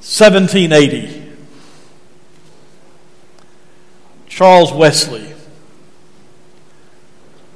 1780. 0.00 1.22
Charles 4.28 4.72
Wesley 4.72 5.32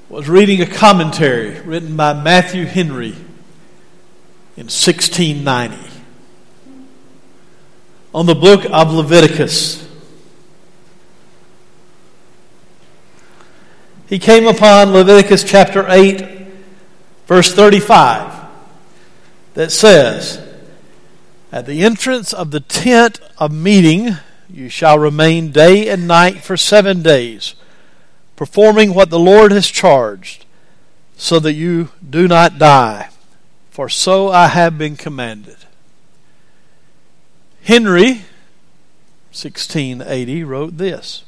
was 0.08 0.28
reading 0.28 0.60
a 0.60 0.66
commentary 0.66 1.60
written 1.60 1.96
by 1.96 2.12
Matthew 2.12 2.64
Henry 2.64 3.14
in 4.56 4.66
1690 4.66 5.76
on 8.12 8.26
the 8.26 8.34
book 8.34 8.64
of 8.70 8.92
Leviticus. 8.92 9.86
He 14.08 14.18
came 14.18 14.48
upon 14.48 14.92
Leviticus 14.92 15.44
chapter 15.44 15.86
8, 15.88 16.26
verse 17.26 17.54
35, 17.54 18.48
that 19.54 19.70
says, 19.70 20.49
At 21.52 21.66
the 21.66 21.82
entrance 21.82 22.32
of 22.32 22.52
the 22.52 22.60
tent 22.60 23.20
of 23.38 23.52
meeting, 23.52 24.16
you 24.48 24.68
shall 24.68 24.98
remain 24.98 25.50
day 25.50 25.88
and 25.88 26.06
night 26.06 26.42
for 26.42 26.56
seven 26.56 27.02
days, 27.02 27.54
performing 28.36 28.94
what 28.94 29.10
the 29.10 29.18
Lord 29.18 29.52
has 29.52 29.68
charged, 29.68 30.44
so 31.16 31.38
that 31.40 31.54
you 31.54 31.90
do 32.08 32.28
not 32.28 32.58
die. 32.58 33.10
For 33.70 33.88
so 33.88 34.30
I 34.30 34.48
have 34.48 34.78
been 34.78 34.96
commanded. 34.96 35.56
Henry, 37.62 38.22
1680, 39.32 40.44
wrote 40.44 40.78
this 40.78 41.24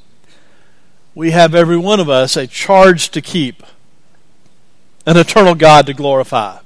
We 1.15 1.33
have 1.33 1.55
every 1.55 1.77
one 1.77 2.01
of 2.01 2.09
us 2.09 2.37
a 2.37 2.47
charge 2.47 3.11
to 3.11 3.21
keep, 3.21 3.63
an 5.07 5.17
eternal 5.17 5.55
God 5.55 5.87
to 5.87 5.95
glorify, 5.95 6.59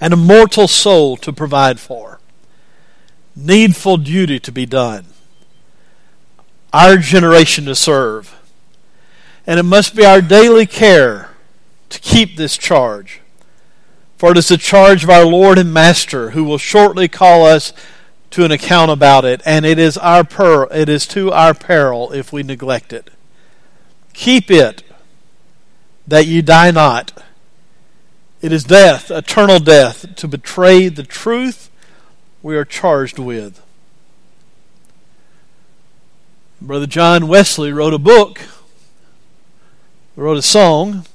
an 0.00 0.12
immortal 0.12 0.68
soul 0.68 1.16
to 1.18 1.32
provide 1.32 1.80
for, 1.80 2.19
needful 3.34 3.96
duty 3.96 4.38
to 4.40 4.52
be 4.52 4.66
done, 4.66 5.06
our 6.72 6.96
generation 6.96 7.64
to 7.66 7.74
serve. 7.74 8.36
And 9.46 9.58
it 9.58 9.64
must 9.64 9.96
be 9.96 10.04
our 10.04 10.20
daily 10.20 10.66
care 10.66 11.30
to 11.88 11.98
keep 12.00 12.36
this 12.36 12.56
charge. 12.56 13.20
For 14.16 14.32
it 14.32 14.38
is 14.38 14.48
the 14.48 14.58
charge 14.58 15.02
of 15.02 15.10
our 15.10 15.24
Lord 15.24 15.58
and 15.58 15.72
Master 15.72 16.30
who 16.30 16.44
will 16.44 16.58
shortly 16.58 17.08
call 17.08 17.46
us 17.46 17.72
to 18.30 18.44
an 18.44 18.52
account 18.52 18.90
about 18.90 19.24
it, 19.24 19.40
and 19.44 19.66
it 19.66 19.78
is 19.78 19.96
our 19.96 20.24
per- 20.24 20.68
it 20.72 20.88
is 20.88 21.06
to 21.08 21.32
our 21.32 21.54
peril 21.54 22.12
if 22.12 22.32
we 22.32 22.42
neglect 22.42 22.92
it. 22.92 23.10
Keep 24.12 24.50
it 24.50 24.82
that 26.06 26.26
ye 26.26 26.42
die 26.42 26.70
not. 26.70 27.22
It 28.42 28.52
is 28.52 28.64
death, 28.64 29.10
eternal 29.10 29.58
death, 29.58 30.14
to 30.16 30.28
betray 30.28 30.88
the 30.88 31.02
truth 31.02 31.69
we 32.42 32.56
are 32.56 32.64
charged 32.64 33.18
with. 33.18 33.62
Brother 36.60 36.86
John 36.86 37.26
Wesley 37.26 37.72
wrote 37.72 37.94
a 37.94 37.98
book, 37.98 38.42
wrote 40.16 40.36
a 40.36 40.42
song. 40.42 41.06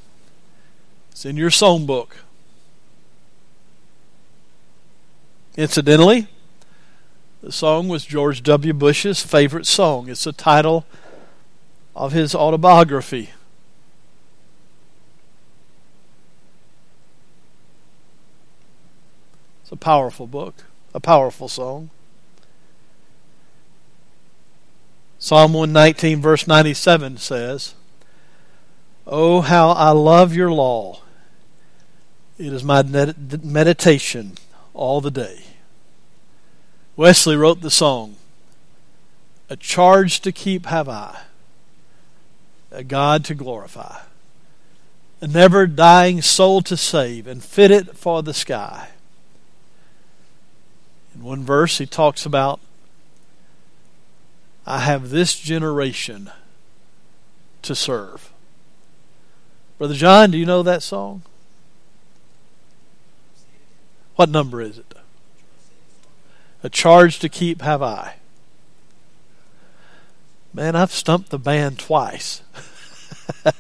It's 1.11 1.25
in 1.25 1.37
your 1.37 1.49
songbook. 1.49 2.09
Incidentally, 5.55 6.27
the 7.41 7.51
song 7.51 7.87
was 7.87 8.05
George 8.05 8.41
W. 8.43 8.73
Bush's 8.73 9.21
favorite 9.21 9.67
song. 9.67 10.09
It's 10.09 10.23
the 10.23 10.33
title 10.33 10.85
of 11.95 12.11
his 12.11 12.35
autobiography. 12.35 13.29
It's 19.61 19.71
a 19.71 19.77
powerful 19.77 20.27
book, 20.27 20.65
a 20.95 20.99
powerful 21.01 21.49
song. 21.49 21.89
Psalm 25.19 25.51
119, 25.51 26.21
verse 26.21 26.47
97 26.47 27.17
says, 27.17 27.75
Oh, 29.05 29.41
how 29.41 29.71
I 29.71 29.89
love 29.89 30.33
your 30.33 30.51
law! 30.51 31.01
It 32.37 32.53
is 32.53 32.63
my 32.63 32.81
meditation 32.81 34.35
all 34.73 35.01
the 35.01 35.11
day. 35.11 35.43
Wesley 36.95 37.35
wrote 37.35 37.59
the 37.59 37.69
song, 37.69 38.15
A 39.49 39.57
charge 39.57 40.21
to 40.21 40.31
keep 40.31 40.65
have 40.67 40.87
I, 40.87 41.23
a 42.71 42.85
God 42.85 43.25
to 43.25 43.35
glorify, 43.35 43.99
a 45.19 45.27
never 45.27 45.67
dying 45.67 46.21
soul 46.21 46.61
to 46.61 46.77
save, 46.77 47.27
and 47.27 47.43
fit 47.43 47.69
it 47.69 47.97
for 47.97 48.23
the 48.23 48.33
sky. 48.33 48.91
In 51.15 51.23
one 51.23 51.43
verse, 51.43 51.77
he 51.77 51.85
talks 51.85 52.25
about 52.25 52.59
I 54.65 54.79
have 54.79 55.09
this 55.11 55.39
generation 55.39 56.31
to 57.61 57.75
serve. 57.75 58.31
Brother 59.77 59.93
John, 59.93 60.31
do 60.31 60.37
you 60.37 60.45
know 60.45 60.63
that 60.63 60.81
song? 60.83 61.21
What 64.15 64.29
number 64.29 64.61
is 64.61 64.77
it? 64.77 64.93
A 66.63 66.69
charge 66.69 67.19
to 67.19 67.29
keep 67.29 67.61
have 67.61 67.81
I. 67.83 68.15
Man, 70.53 70.75
I've 70.75 70.91
stumped 70.91 71.29
the 71.29 71.37
band 71.37 71.79
twice. 71.79 72.41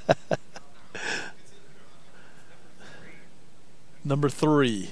number 4.05 4.29
three. 4.29 4.91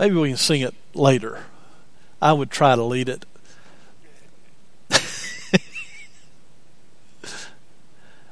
Maybe 0.00 0.14
we 0.14 0.28
can 0.28 0.38
sing 0.38 0.62
it 0.62 0.74
later. 0.94 1.44
I 2.22 2.32
would 2.32 2.50
try 2.50 2.74
to 2.74 2.82
lead 2.82 3.10
it. 3.10 3.26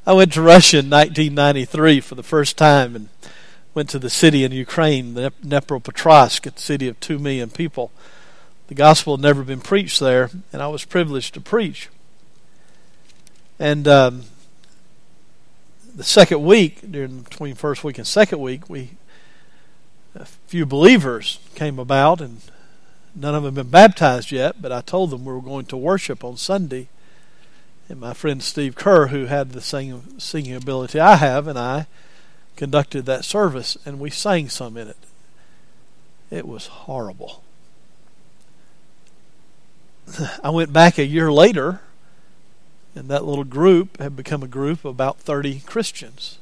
I 0.06 0.14
went 0.14 0.32
to 0.32 0.40
Russia 0.40 0.78
in 0.78 0.88
1993 0.88 2.00
for 2.00 2.14
the 2.14 2.22
first 2.22 2.56
time 2.56 2.96
and 2.96 3.10
went 3.74 3.90
to 3.90 3.98
the 3.98 4.08
city 4.08 4.44
in 4.44 4.52
Ukraine, 4.52 5.12
the 5.12 5.30
Dnepropetrovsk, 5.44 6.50
a 6.50 6.58
city 6.58 6.88
of 6.88 6.98
two 7.00 7.18
million 7.18 7.50
people. 7.50 7.90
The 8.68 8.74
gospel 8.74 9.18
had 9.18 9.22
never 9.22 9.42
been 9.42 9.60
preached 9.60 10.00
there, 10.00 10.30
and 10.50 10.62
I 10.62 10.68
was 10.68 10.86
privileged 10.86 11.34
to 11.34 11.40
preach. 11.42 11.90
And 13.58 13.86
um, 13.86 14.22
the 15.94 16.02
second 16.02 16.42
week, 16.42 16.90
during 16.90 17.20
between 17.20 17.56
first 17.56 17.84
week 17.84 17.98
and 17.98 18.06
second 18.06 18.40
week, 18.40 18.70
we 18.70 18.92
a 20.20 20.24
few 20.24 20.66
believers 20.66 21.38
came 21.54 21.78
about, 21.78 22.20
and 22.20 22.40
none 23.14 23.34
of 23.34 23.42
them 23.42 23.54
had 23.54 23.64
been 23.64 23.70
baptized 23.70 24.32
yet, 24.32 24.60
but 24.60 24.72
I 24.72 24.80
told 24.80 25.10
them 25.10 25.24
we 25.24 25.32
were 25.32 25.40
going 25.40 25.66
to 25.66 25.76
worship 25.76 26.24
on 26.24 26.36
Sunday. 26.36 26.88
And 27.88 28.00
my 28.00 28.12
friend 28.12 28.42
Steve 28.42 28.74
Kerr, 28.74 29.08
who 29.08 29.26
had 29.26 29.52
the 29.52 29.60
singing, 29.60 30.18
singing 30.18 30.54
ability 30.54 31.00
I 31.00 31.16
have, 31.16 31.46
and 31.46 31.58
I 31.58 31.86
conducted 32.56 33.06
that 33.06 33.24
service, 33.24 33.78
and 33.86 33.98
we 33.98 34.10
sang 34.10 34.48
some 34.48 34.76
in 34.76 34.88
it. 34.88 34.96
It 36.30 36.46
was 36.46 36.66
horrible. 36.66 37.42
I 40.42 40.50
went 40.50 40.72
back 40.72 40.98
a 40.98 41.06
year 41.06 41.32
later, 41.32 41.80
and 42.94 43.08
that 43.08 43.24
little 43.24 43.44
group 43.44 43.98
had 43.98 44.16
become 44.16 44.42
a 44.42 44.48
group 44.48 44.80
of 44.80 44.86
about 44.86 45.18
30 45.20 45.60
Christians. 45.60 46.38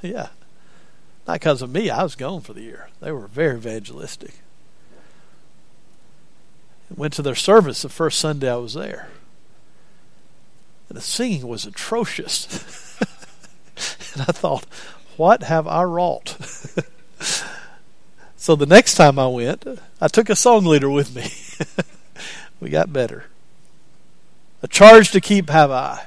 Yeah. 0.00 0.28
Not 1.26 1.40
because 1.40 1.62
of 1.62 1.72
me. 1.72 1.90
I 1.90 2.02
was 2.02 2.14
gone 2.14 2.40
for 2.40 2.52
the 2.52 2.62
year. 2.62 2.88
They 3.00 3.10
were 3.10 3.26
very 3.26 3.56
evangelistic. 3.56 4.34
Went 6.94 7.14
to 7.14 7.22
their 7.22 7.34
service 7.34 7.82
the 7.82 7.88
first 7.88 8.18
Sunday 8.18 8.50
I 8.50 8.56
was 8.56 8.74
there. 8.74 9.08
And 10.88 10.96
the 10.96 11.02
singing 11.02 11.48
was 11.48 11.66
atrocious. 11.66 12.46
and 14.14 14.22
I 14.22 14.32
thought, 14.32 14.66
what 15.16 15.42
have 15.42 15.66
I 15.66 15.82
wrought? 15.82 16.36
so 18.36 18.54
the 18.54 18.66
next 18.66 18.94
time 18.94 19.18
I 19.18 19.26
went, 19.26 19.66
I 20.00 20.06
took 20.06 20.30
a 20.30 20.36
song 20.36 20.64
leader 20.64 20.88
with 20.88 21.14
me. 21.14 21.32
we 22.60 22.70
got 22.70 22.92
better. 22.92 23.24
A 24.62 24.68
charge 24.68 25.10
to 25.10 25.20
keep 25.20 25.50
have 25.50 25.72
I. 25.72 26.04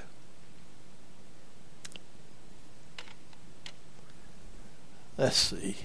Let's 5.20 5.36
see. 5.36 5.76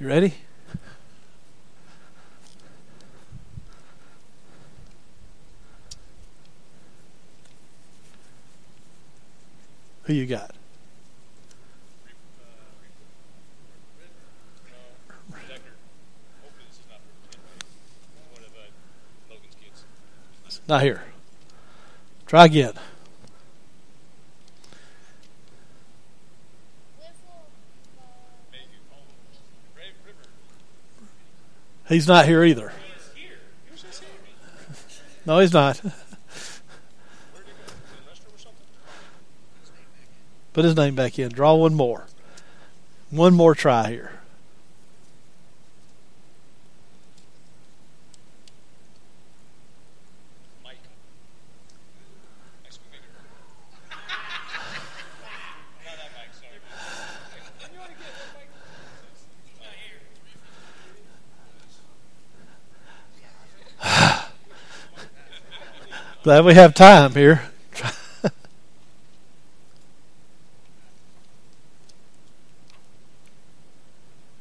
You 0.00 0.08
ready? 0.08 0.34
Who 10.02 10.12
you 10.12 10.26
got? 10.26 10.50
Not 20.66 20.82
here. 20.82 21.04
Try 22.26 22.46
again. 22.46 22.72
He's 31.88 32.08
not 32.08 32.26
here 32.26 32.42
either. 32.44 32.72
No, 35.26 35.38
he's 35.38 35.52
not. 35.52 35.80
Put 40.52 40.64
his 40.64 40.76
name 40.76 40.94
back 40.94 41.18
in. 41.18 41.30
Draw 41.30 41.54
one 41.56 41.74
more. 41.74 42.06
One 43.10 43.34
more 43.34 43.54
try 43.54 43.90
here. 43.90 44.12
Glad 66.24 66.44
we 66.46 66.54
have 66.54 66.72
time 66.72 67.12
here. 67.12 67.42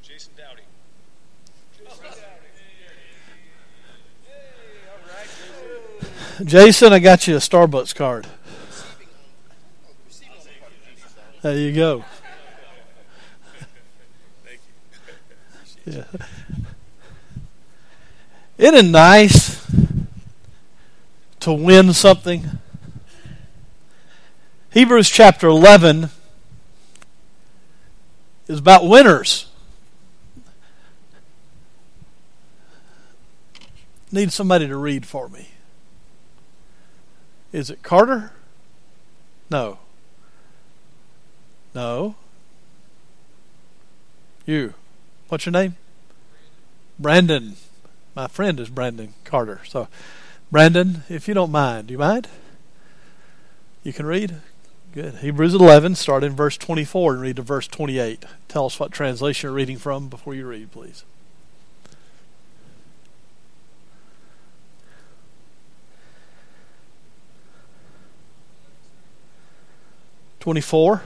Jason 0.02 0.32
Dowdy. 0.38 0.62
Jason, 6.46 6.94
I 6.94 7.00
got 7.00 7.28
you 7.28 7.36
a 7.36 7.40
Starbucks 7.40 7.94
card. 7.94 8.28
There 11.42 11.58
you 11.58 11.74
go. 11.74 12.06
Yeah. 15.84 16.06
Isn't 18.58 18.76
it 18.76 18.86
nice 18.86 19.53
to 21.44 21.51
win 21.51 21.92
something? 21.92 22.45
Hebrews 24.72 25.10
chapter 25.10 25.48
11 25.48 26.10
is 28.48 28.60
about 28.60 28.88
winners. 28.88 29.48
Need 34.10 34.31
somebody 34.31 34.68
to 34.68 34.78
read 34.78 35.06
for 35.06 35.28
me. 35.28 35.50
Is 37.51 37.69
it 37.69 37.84
Carter? 37.84 38.31
No. 39.51 39.80
No. 41.75 42.16
You. 44.46 44.75
What's 45.28 45.46
your 45.46 45.51
name? 45.51 45.75
Brandon. 46.98 47.57
My 48.16 48.28
friend 48.28 48.62
is 48.62 48.69
Brandon 48.69 49.13
Carter. 49.25 49.60
So, 49.68 49.89
Brandon, 50.54 51.02
if 51.10 51.28
you 51.28 51.34
don't 51.34 51.50
mind, 51.50 51.88
do 51.88 51.94
you 51.94 51.98
mind? 51.98 52.28
You 53.82 53.92
can 53.92 54.06
read? 54.06 54.36
Good. 54.94 55.16
Hebrews 55.16 55.56
11, 55.56 55.96
start 55.96 56.24
in 56.24 56.36
verse 56.36 56.58
24 56.58 57.14
and 57.14 57.22
read 57.24 57.38
to 57.38 57.42
verse 57.42 57.68
28. 57.68 58.24
Tell 58.50 58.68
us 58.68 58.80
what 58.80 58.92
translation 58.92 59.48
you're 59.48 59.56
reading 59.56 59.78
from 59.78 60.10
before 60.10 60.36
you 60.36 60.46
read, 60.46 60.72
please. 60.72 61.06
Twenty-four. 70.40 71.02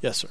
Yes, 0.00 0.18
sir. 0.18 0.28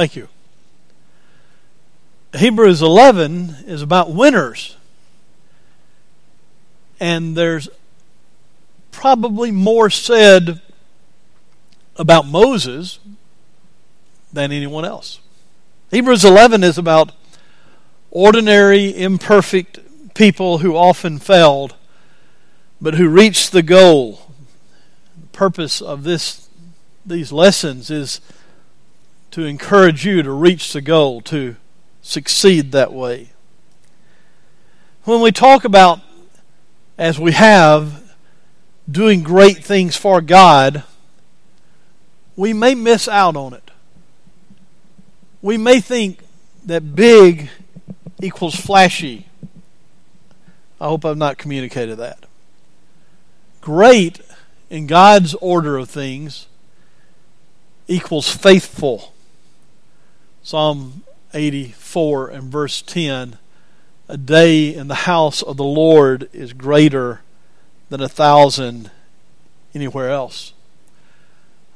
Thank 0.00 0.16
you. 0.16 0.28
Hebrews 2.34 2.80
11 2.80 3.64
is 3.66 3.82
about 3.82 4.10
winners. 4.10 4.78
And 6.98 7.36
there's 7.36 7.68
probably 8.92 9.50
more 9.50 9.90
said 9.90 10.62
about 11.96 12.26
Moses 12.26 12.98
than 14.32 14.52
anyone 14.52 14.86
else. 14.86 15.20
Hebrews 15.90 16.24
11 16.24 16.64
is 16.64 16.78
about 16.78 17.12
ordinary, 18.10 18.96
imperfect 18.96 20.14
people 20.14 20.58
who 20.60 20.74
often 20.74 21.18
failed, 21.18 21.74
but 22.80 22.94
who 22.94 23.06
reached 23.06 23.52
the 23.52 23.62
goal. 23.62 24.32
The 25.20 25.26
purpose 25.26 25.82
of 25.82 26.04
this, 26.04 26.48
these 27.04 27.32
lessons 27.32 27.90
is 27.90 28.22
to 29.32 29.44
encourage 29.44 30.04
you 30.04 30.22
to 30.22 30.32
reach 30.32 30.72
the 30.72 30.80
goal, 30.80 31.20
to 31.22 31.56
succeed 32.02 32.72
that 32.72 32.92
way. 32.92 33.30
When 35.04 35.20
we 35.20 35.32
talk 35.32 35.64
about, 35.64 36.00
as 36.98 37.18
we 37.18 37.32
have, 37.32 38.14
doing 38.90 39.22
great 39.22 39.64
things 39.64 39.96
for 39.96 40.20
God, 40.20 40.84
we 42.36 42.52
may 42.52 42.74
miss 42.74 43.06
out 43.08 43.36
on 43.36 43.54
it. 43.54 43.70
We 45.42 45.56
may 45.56 45.80
think 45.80 46.20
that 46.66 46.94
big 46.94 47.48
equals 48.20 48.54
flashy. 48.54 49.26
I 50.80 50.86
hope 50.88 51.04
I've 51.04 51.16
not 51.16 51.38
communicated 51.38 51.96
that. 51.96 52.24
Great 53.60 54.20
in 54.70 54.86
God's 54.86 55.34
order 55.34 55.76
of 55.76 55.90
things 55.90 56.46
equals 57.88 58.34
faithful. 58.34 59.12
Psalm 60.50 61.04
84 61.32 62.30
and 62.30 62.50
verse 62.50 62.82
10 62.82 63.38
A 64.08 64.16
day 64.16 64.74
in 64.74 64.88
the 64.88 65.06
house 65.06 65.42
of 65.42 65.56
the 65.56 65.62
Lord 65.62 66.28
is 66.32 66.52
greater 66.52 67.20
than 67.88 68.00
a 68.00 68.08
thousand 68.08 68.90
anywhere 69.76 70.10
else. 70.10 70.52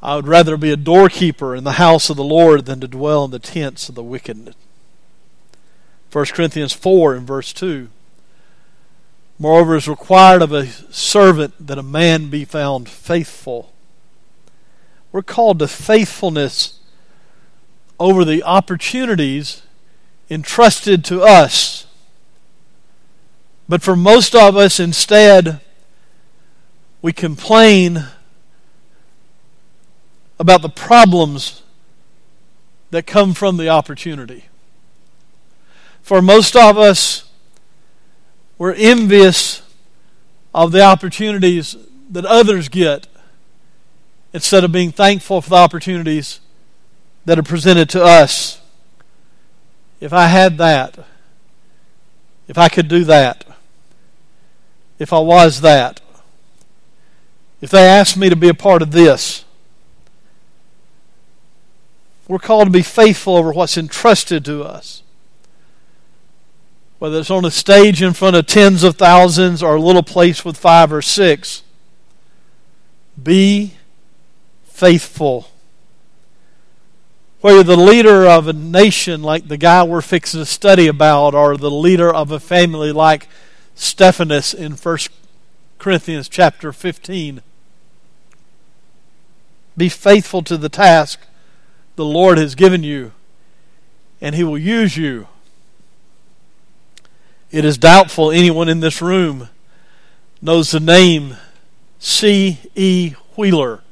I 0.03 0.17
would 0.17 0.27
rather 0.27 0.57
be 0.57 0.73
a 0.73 0.77
doorkeeper 0.77 1.55
in 1.55 1.63
the 1.63 1.75
house 1.75 2.11
of 2.11 2.17
the 2.17 2.25
Lord 2.25 2.67
than 2.67 2.81
to 2.81 2.89
dwell 2.89 3.27
in 3.27 3.31
the 3.31 3.39
tents 3.39 3.89
of 3.89 3.95
the 3.95 4.03
wicked. 4.03 4.57
1 6.11 6.25
Corinthians 6.33 6.73
4 6.73 7.15
and 7.15 7.25
verse 7.25 7.53
2 7.53 7.89
Moreover, 9.39 9.75
it 9.75 9.79
is 9.79 9.89
required 9.89 10.43
of 10.43 10.53
a 10.53 10.67
servant 10.67 11.55
that 11.65 11.79
a 11.79 11.85
man 11.85 12.29
be 12.29 12.45
found 12.45 12.89
faithful. 12.89 13.73
We're 15.13 15.23
called 15.23 15.61
to 15.61 15.69
faithfulness 15.69 16.74
over 17.99 18.25
the 18.25 18.43
opportunities 18.43 19.63
entrusted 20.31 21.05
to 21.05 21.23
us. 21.23 21.87
But 23.69 23.83
for 23.83 23.97
most 23.97 24.35
of 24.35 24.57
us, 24.57 24.79
instead, 24.79 25.61
we 27.01 27.13
complain 27.13 28.05
about 30.39 30.63
the 30.63 30.69
problems 30.69 31.63
that 32.91 33.07
come 33.07 33.35
from 33.35 33.57
the 33.57 33.69
opportunity. 33.69 34.47
For 36.03 36.21
most 36.21 36.55
of 36.57 36.77
us, 36.77 37.31
we're 38.59 38.75
envious 38.75 39.63
of 40.55 40.71
the 40.73 40.83
opportunities 40.83 41.77
that 42.11 42.25
others 42.25 42.69
get 42.69 43.07
instead 44.33 44.65
of 44.65 44.73
being 44.73 44.93
thankful 44.93 45.41
for 45.41 45.51
the 45.51 45.57
opportunities 45.57 46.41
that 47.25 47.39
are 47.39 47.43
presented 47.43 47.89
to 47.91 48.03
us. 48.03 48.61
If 50.01 50.13
I 50.13 50.27
had 50.27 50.59
that, 50.59 50.99
if 52.49 52.59
I 52.59 52.69
could 52.69 52.89
do 52.89 53.05
that, 53.05 53.45
if 54.99 55.13
I 55.13 55.19
was 55.19 55.61
that, 55.63 56.01
if 57.61 57.71
they 57.71 57.87
asked 57.87 58.17
me 58.17 58.29
to 58.29 58.37
be 58.37 58.49
a 58.49 58.55
part 58.55 58.83
of 58.83 58.91
this, 58.91 59.45
we're 62.29 62.39
called 62.39 62.67
to 62.67 62.71
be 62.71 62.83
faithful 62.83 63.37
over 63.37 63.53
what's 63.53 63.77
entrusted 63.77 64.45
to 64.45 64.63
us. 64.63 65.03
Whether 66.99 67.21
it's 67.21 67.31
on 67.31 67.45
a 67.45 67.51
stage 67.51 68.03
in 68.03 68.13
front 68.15 68.37
of 68.37 68.47
tens 68.47 68.83
of 68.83 68.97
thousands 68.97 69.63
or 69.63 69.77
a 69.77 69.81
little 69.81 70.03
place 70.03 70.45
with 70.45 70.57
five 70.57 70.93
or 70.93 71.03
six, 71.03 71.63
be 73.23 73.75
faithful. 74.65 75.51
Whether 77.45 77.63
the 77.63 77.77
leader 77.77 78.27
of 78.27 78.49
a 78.49 78.55
nation 78.55 79.23
like 79.23 79.49
the 79.49 79.59
guy 79.59 79.83
we're 79.83 80.01
fixing 80.01 80.41
to 80.41 80.47
study 80.47 80.87
about, 80.87 81.35
or 81.35 81.59
the 81.59 81.71
leader 81.71 82.11
of 82.11 82.31
a 82.31 82.41
family 82.41 82.91
like 82.91 83.29
Stephanus 83.75 84.55
in 84.55 84.73
1 84.73 84.99
Corinthians 85.79 86.31
chapter 86.31 86.73
15. 86.73 87.43
Be 89.77 89.89
faithful 89.91 90.41
to 90.41 90.57
the 90.57 90.71
task 90.71 91.21
the 91.97 92.05
Lord 92.07 92.39
has 92.39 92.55
given 92.55 92.83
you, 92.83 93.13
and 94.23 94.35
He 94.35 94.43
will 94.43 94.57
use 94.57 94.97
you. 94.97 95.29
It 97.51 97.67
is 97.67 97.77
doubtful 97.77 98.31
anyone 98.31 98.71
in 98.71 98.81
this 98.81 99.03
room 99.03 99.51
knows 100.41 100.71
the 100.71 100.81
name 100.81 101.37
C. 101.99 102.59
E. 102.75 103.11
Wheeler. 103.37 103.83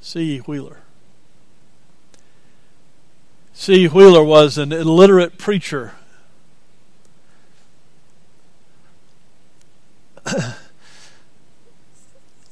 C. 0.00 0.38
E. 0.38 0.38
Wheeler. 0.38 0.77
C. 3.58 3.88
Wheeler 3.88 4.22
was 4.22 4.56
an 4.56 4.72
illiterate 4.72 5.36
preacher. 5.36 5.94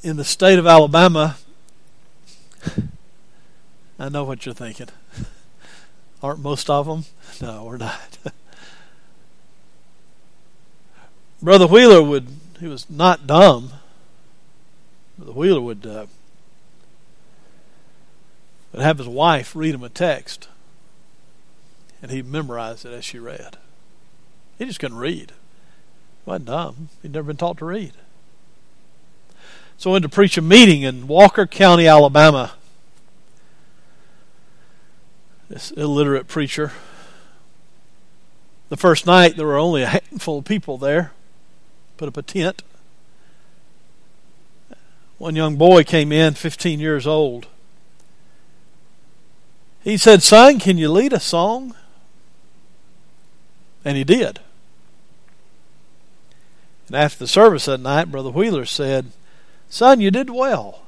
in 0.03 0.17
the 0.17 0.25
state 0.25 0.59
of 0.59 0.67
Alabama, 0.67 1.37
I 4.01 4.09
know 4.09 4.25
what 4.25 4.45
you're 4.45 4.55
thinking. 4.55 4.89
Aren't 6.25 6.41
most 6.41 6.69
of 6.69 6.87
them? 6.87 7.05
No, 7.41 7.63
we're 7.63 7.77
not. 7.77 8.19
Brother 11.41 11.69
Wheeler 11.69 12.03
would, 12.03 12.27
he 12.59 12.67
was 12.67 12.91
not 12.91 13.29
dumb. 13.29 13.71
Brother 15.17 15.33
Wheeler 15.33 15.61
would, 15.61 15.87
uh, 15.87 16.07
would 18.73 18.83
have 18.83 18.99
his 18.99 19.07
wife 19.07 19.55
read 19.55 19.77
him 19.77 19.85
a 19.85 19.89
text, 19.89 20.49
and 22.03 22.11
he 22.11 22.23
memorized 22.23 22.85
it 22.85 22.93
as 22.93 23.05
she 23.05 23.19
read. 23.19 23.57
He 24.59 24.65
just 24.65 24.81
couldn't 24.81 24.99
read. 24.99 25.31
He 25.31 26.31
wasn't 26.31 26.47
dumb. 26.47 26.89
He'd 27.03 27.13
never 27.13 27.29
been 27.29 27.37
taught 27.37 27.59
to 27.59 27.65
read. 27.65 27.93
So 29.77 29.91
I 29.91 29.93
went 29.95 30.03
to 30.05 30.09
preach 30.09 30.39
a 30.39 30.43
meeting 30.43 30.83
in 30.83 31.07
Walker 31.07 31.47
County, 31.47 31.87
Alabama 31.87 32.53
this 35.49 35.71
illiterate 35.73 36.27
preacher. 36.27 36.73
The 38.69 38.77
first 38.77 39.07
night, 39.07 39.37
there 39.37 39.47
were 39.47 39.57
only 39.57 39.83
a 39.83 39.87
handful 39.87 40.39
of 40.39 40.45
people 40.45 40.79
there. 40.79 41.13
Put 41.97 42.09
up 42.09 42.17
a 42.17 42.23
tent. 42.23 42.63
One 45.19 45.37
young 45.37 45.57
boy 45.57 45.85
came 45.85 46.13
in, 46.13 46.35
15 46.35 46.81
years 46.81 47.07
old. 47.07 47.47
He 49.83 49.97
said, 49.97 50.23
Son, 50.23 50.59
can 50.59 50.79
you 50.79 50.91
lead 50.91 51.13
a 51.13 51.21
song? 51.21 51.75
And 53.87 53.97
he 53.97 54.03
did. 54.03 54.41
And 56.89 56.97
after 56.97 57.21
the 57.21 57.29
service 57.29 57.67
that 57.67 57.79
night, 57.79 58.11
Brother 58.11 58.31
Wheeler 58.31 58.65
said, 58.65 59.13
Son, 59.71 60.01
you 60.01 60.11
did 60.11 60.29
well. 60.29 60.83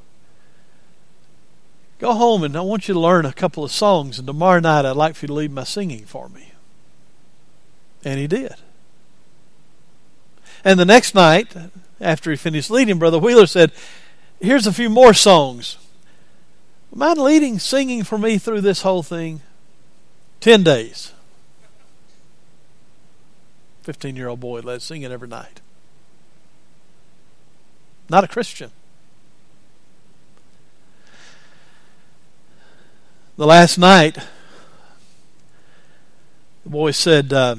Go 2.00 2.12
home 2.12 2.42
and 2.42 2.56
I 2.56 2.60
want 2.60 2.88
you 2.88 2.94
to 2.94 3.00
learn 3.00 3.24
a 3.24 3.32
couple 3.32 3.62
of 3.62 3.70
songs, 3.70 4.18
and 4.18 4.26
tomorrow 4.26 4.58
night 4.58 4.84
I'd 4.84 4.96
like 4.96 5.14
for 5.14 5.26
you 5.26 5.28
to 5.28 5.34
lead 5.34 5.52
my 5.52 5.62
singing 5.62 6.06
for 6.06 6.28
me. 6.28 6.52
And 8.04 8.18
he 8.18 8.26
did. 8.26 8.54
And 10.64 10.78
the 10.80 10.84
next 10.84 11.14
night, 11.14 11.54
after 12.00 12.32
he 12.32 12.36
finished 12.36 12.68
leading, 12.68 12.98
Brother 12.98 13.20
Wheeler 13.20 13.46
said, 13.46 13.70
Here's 14.40 14.66
a 14.66 14.72
few 14.72 14.90
more 14.90 15.14
songs. 15.14 15.78
Mind 16.92 17.18
leading, 17.18 17.60
singing 17.60 18.02
for 18.02 18.18
me 18.18 18.38
through 18.38 18.62
this 18.62 18.82
whole 18.82 19.04
thing? 19.04 19.40
Ten 20.40 20.64
days. 20.64 21.12
15 23.88 24.16
year 24.16 24.28
old 24.28 24.38
boy 24.38 24.60
led 24.60 24.82
singing 24.82 25.10
every 25.10 25.28
night. 25.28 25.62
Not 28.10 28.22
a 28.22 28.28
Christian. 28.28 28.70
The 33.38 33.46
last 33.46 33.78
night, 33.78 34.18
the 36.64 36.68
boy 36.68 36.90
said, 36.90 37.32
uh, 37.32 37.56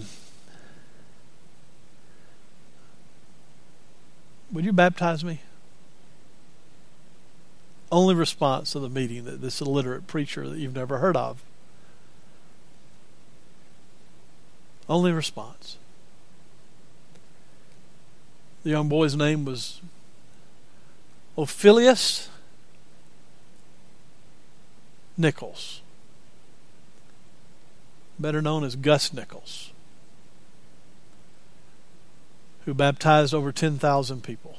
Would 4.52 4.66
you 4.66 4.74
baptize 4.74 5.24
me? 5.26 5.42
Only 7.92 8.14
response 8.14 8.74
to 8.74 8.80
the 8.80 8.88
meeting 8.88 9.26
that 9.26 9.42
this 9.42 9.62
illiterate 9.62 10.06
preacher 10.06 10.48
that 10.48 10.60
you've 10.60 10.76
never 10.76 11.00
heard 11.00 11.18
of. 11.18 11.42
Only 14.88 15.12
response. 15.12 15.78
The 18.64 18.72
young 18.72 18.90
boy's 18.90 19.16
name 19.16 19.46
was 19.46 19.82
Ophilius 21.38 22.28
Nichols, 25.18 25.82
better 28.18 28.42
known 28.42 28.64
as 28.64 28.76
Gus 28.76 29.14
Nichols, 29.14 29.72
who 32.66 32.74
baptized 32.74 33.34
over 33.34 33.52
10,000 33.52 34.24
people. 34.24 34.58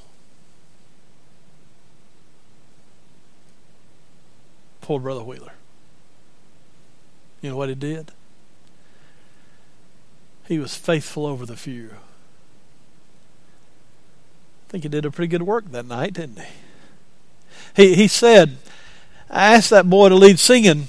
Poor 4.81 4.99
Brother 4.99 5.23
Wheeler. 5.23 5.53
You 7.41 7.51
know 7.51 7.57
what 7.57 7.69
he 7.69 7.75
did? 7.75 8.11
He 10.47 10.59
was 10.59 10.75
faithful 10.75 11.25
over 11.25 11.45
the 11.45 11.55
few. 11.55 11.91
I 14.71 14.75
think 14.79 14.85
he 14.85 14.89
did 14.89 15.03
a 15.03 15.11
pretty 15.11 15.27
good 15.27 15.43
work 15.43 15.69
that 15.71 15.85
night, 15.85 16.13
didn't 16.13 16.39
he? 16.39 16.45
He, 17.75 17.95
he 17.95 18.07
said, 18.07 18.55
I 19.29 19.53
asked 19.53 19.69
that 19.69 19.89
boy 19.89 20.07
to 20.07 20.15
lead 20.15 20.39
singing 20.39 20.87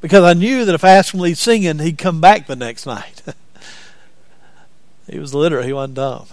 because 0.00 0.22
I 0.22 0.34
knew 0.34 0.64
that 0.64 0.72
if 0.72 0.84
I 0.84 0.90
asked 0.90 1.14
him 1.14 1.18
to 1.18 1.24
lead 1.24 1.36
singing, 1.36 1.80
he'd 1.80 1.98
come 1.98 2.20
back 2.20 2.46
the 2.46 2.54
next 2.54 2.86
night. 2.86 3.24
he 5.10 5.18
was 5.18 5.34
literate, 5.34 5.66
he 5.66 5.72
wasn't 5.72 5.94
dumb. 5.94 6.26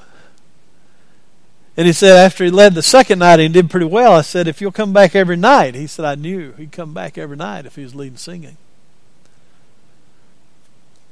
And 1.76 1.88
he 1.88 1.94
said 1.94 2.24
after 2.24 2.44
he 2.44 2.52
led 2.52 2.76
the 2.76 2.84
second 2.84 3.18
night 3.18 3.40
and 3.40 3.52
did 3.52 3.72
pretty 3.72 3.88
well, 3.88 4.14
I 4.14 4.22
said, 4.22 4.48
if 4.48 4.62
you'll 4.62 4.72
come 4.72 4.94
back 4.94 5.16
every 5.16 5.38
night. 5.38 5.74
He 5.74 5.88
said, 5.88 6.06
I 6.06 6.14
knew 6.14 6.52
he'd 6.52 6.72
come 6.72 6.94
back 6.94 7.18
every 7.18 7.36
night 7.36 7.66
if 7.66 7.78
he 7.78 7.82
was 7.82 7.96
leading 7.96 8.18
singing. 8.18 8.58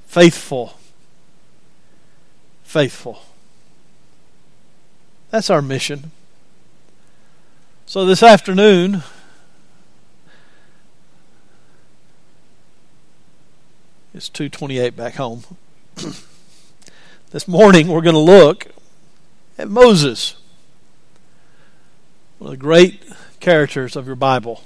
Faithful. 0.05 0.77
Faithful. 2.63 3.23
That's 5.33 5.49
our 5.49 5.63
mission. 5.63 6.11
So 7.87 8.05
this 8.05 8.21
afternoon, 8.21 9.01
It's 14.13 14.29
228 14.29 14.95
back 14.95 15.15
home. 15.15 15.43
this 17.31 17.47
morning 17.47 17.87
we're 17.87 18.01
going 18.01 18.13
to 18.13 18.19
look 18.19 18.67
at 19.57 19.67
Moses, 19.67 20.35
one 22.37 22.51
of 22.53 22.59
the 22.59 22.61
great 22.61 23.03
characters 23.39 23.95
of 23.95 24.05
your 24.05 24.15
Bible. 24.15 24.63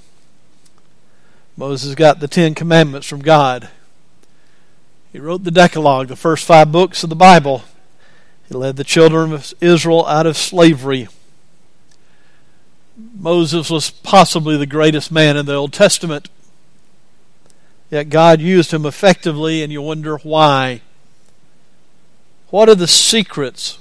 Moses 1.56 1.94
got 1.94 2.20
the 2.20 2.28
Ten 2.28 2.54
Commandments 2.54 3.06
from 3.06 3.22
God. 3.22 3.70
He 5.14 5.18
wrote 5.18 5.44
the 5.44 5.50
Decalogue, 5.50 6.08
the 6.08 6.14
first 6.14 6.44
five 6.44 6.70
books 6.70 7.02
of 7.02 7.08
the 7.08 7.16
Bible. 7.16 7.62
He 8.48 8.54
led 8.54 8.76
the 8.76 8.84
children 8.84 9.32
of 9.32 9.52
Israel 9.60 10.06
out 10.06 10.26
of 10.26 10.36
slavery. 10.36 11.08
Moses 12.96 13.70
was 13.70 13.90
possibly 13.90 14.56
the 14.56 14.66
greatest 14.66 15.12
man 15.12 15.36
in 15.36 15.46
the 15.46 15.54
Old 15.54 15.72
Testament. 15.72 16.28
Yet 17.90 18.08
God 18.08 18.40
used 18.40 18.72
him 18.72 18.84
effectively, 18.84 19.62
and 19.62 19.72
you 19.72 19.82
wonder 19.82 20.16
why. 20.18 20.80
What 22.50 22.68
are 22.68 22.74
the 22.74 22.88
secrets 22.88 23.78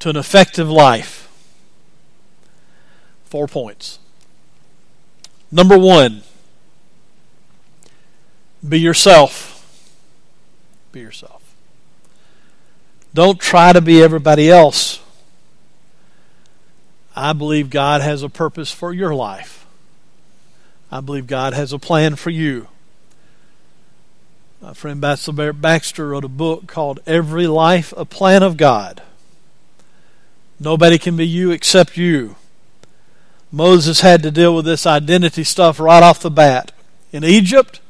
to 0.00 0.10
an 0.10 0.16
effective 0.16 0.68
life? 0.68 1.28
Four 3.24 3.46
points. 3.46 3.98
Number 5.50 5.78
one, 5.78 6.22
be 8.68 8.78
yourself. 8.78 9.52
Be 10.92 11.00
yourself. 11.00 11.33
Don't 13.14 13.38
try 13.38 13.72
to 13.72 13.80
be 13.80 14.02
everybody 14.02 14.50
else. 14.50 15.00
I 17.14 17.32
believe 17.32 17.70
God 17.70 18.00
has 18.00 18.24
a 18.24 18.28
purpose 18.28 18.72
for 18.72 18.92
your 18.92 19.14
life. 19.14 19.66
I 20.90 21.00
believe 21.00 21.28
God 21.28 21.54
has 21.54 21.72
a 21.72 21.78
plan 21.78 22.16
for 22.16 22.30
you. 22.30 22.68
My 24.60 24.72
friend 24.72 25.00
Baxter 25.00 26.08
wrote 26.08 26.24
a 26.24 26.28
book 26.28 26.66
called 26.66 26.98
Every 27.06 27.46
Life 27.46 27.92
a 27.96 28.04
Plan 28.04 28.42
of 28.42 28.56
God. 28.56 29.02
Nobody 30.58 30.98
can 30.98 31.16
be 31.16 31.26
you 31.26 31.50
except 31.50 31.96
you. 31.96 32.36
Moses 33.52 34.00
had 34.00 34.22
to 34.24 34.30
deal 34.32 34.56
with 34.56 34.64
this 34.64 34.86
identity 34.86 35.44
stuff 35.44 35.78
right 35.78 36.02
off 36.02 36.20
the 36.20 36.30
bat. 36.30 36.72
In 37.12 37.22
Egypt, 37.22 37.80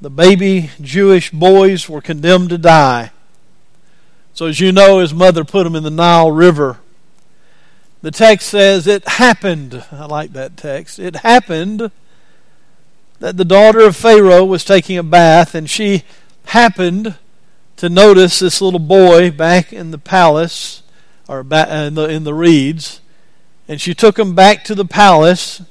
the 0.00 0.10
baby 0.10 0.70
Jewish 0.80 1.30
boys 1.30 1.88
were 1.88 2.00
condemned 2.00 2.50
to 2.50 2.58
die. 2.58 3.12
So, 4.36 4.44
as 4.44 4.60
you 4.60 4.70
know, 4.70 4.98
his 4.98 5.14
mother 5.14 5.46
put 5.46 5.66
him 5.66 5.74
in 5.74 5.82
the 5.82 5.88
Nile 5.88 6.30
River. 6.30 6.78
The 8.02 8.10
text 8.10 8.50
says, 8.50 8.86
It 8.86 9.08
happened. 9.08 9.82
I 9.90 10.04
like 10.04 10.34
that 10.34 10.58
text. 10.58 10.98
It 10.98 11.16
happened 11.16 11.90
that 13.18 13.38
the 13.38 13.46
daughter 13.46 13.80
of 13.80 13.96
Pharaoh 13.96 14.44
was 14.44 14.62
taking 14.62 14.98
a 14.98 15.02
bath, 15.02 15.54
and 15.54 15.70
she 15.70 16.02
happened 16.44 17.14
to 17.78 17.88
notice 17.88 18.40
this 18.40 18.60
little 18.60 18.78
boy 18.78 19.30
back 19.30 19.72
in 19.72 19.90
the 19.90 19.96
palace, 19.96 20.82
or 21.26 21.40
in 21.40 21.94
the, 21.94 22.06
in 22.06 22.24
the 22.24 22.34
reeds, 22.34 23.00
and 23.66 23.80
she 23.80 23.94
took 23.94 24.18
him 24.18 24.34
back 24.34 24.64
to 24.64 24.74
the 24.74 24.84
palace 24.84 25.62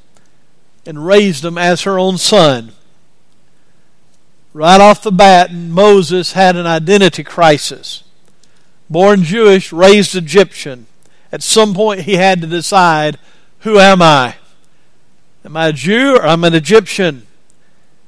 and 0.88 1.06
raised 1.06 1.46
him 1.46 1.60
as 1.60 1.84
her 1.84 2.00
own 2.00 2.18
son. 2.18 2.72
Right 4.54 4.82
off 4.82 5.04
the 5.04 5.12
bat, 5.12 5.54
Moses 5.54 6.32
had 6.32 6.56
an 6.56 6.66
identity 6.66 7.24
crisis. 7.24 8.05
Born 8.90 9.24
Jewish, 9.24 9.74
raised 9.74 10.16
Egyptian. 10.16 10.88
At 11.32 11.44
some 11.44 11.74
point, 11.74 12.02
he 12.02 12.16
had 12.16 12.42
to 12.42 12.48
decide 12.48 13.18
who 13.60 13.80
am 13.80 14.02
I? 14.02 14.36
Am 15.44 15.58
I 15.58 15.68
a 15.68 15.74
Jew 15.74 16.16
or 16.18 16.26
am 16.26 16.44
I 16.44 16.48
an 16.48 16.56
Egyptian? 16.56 17.26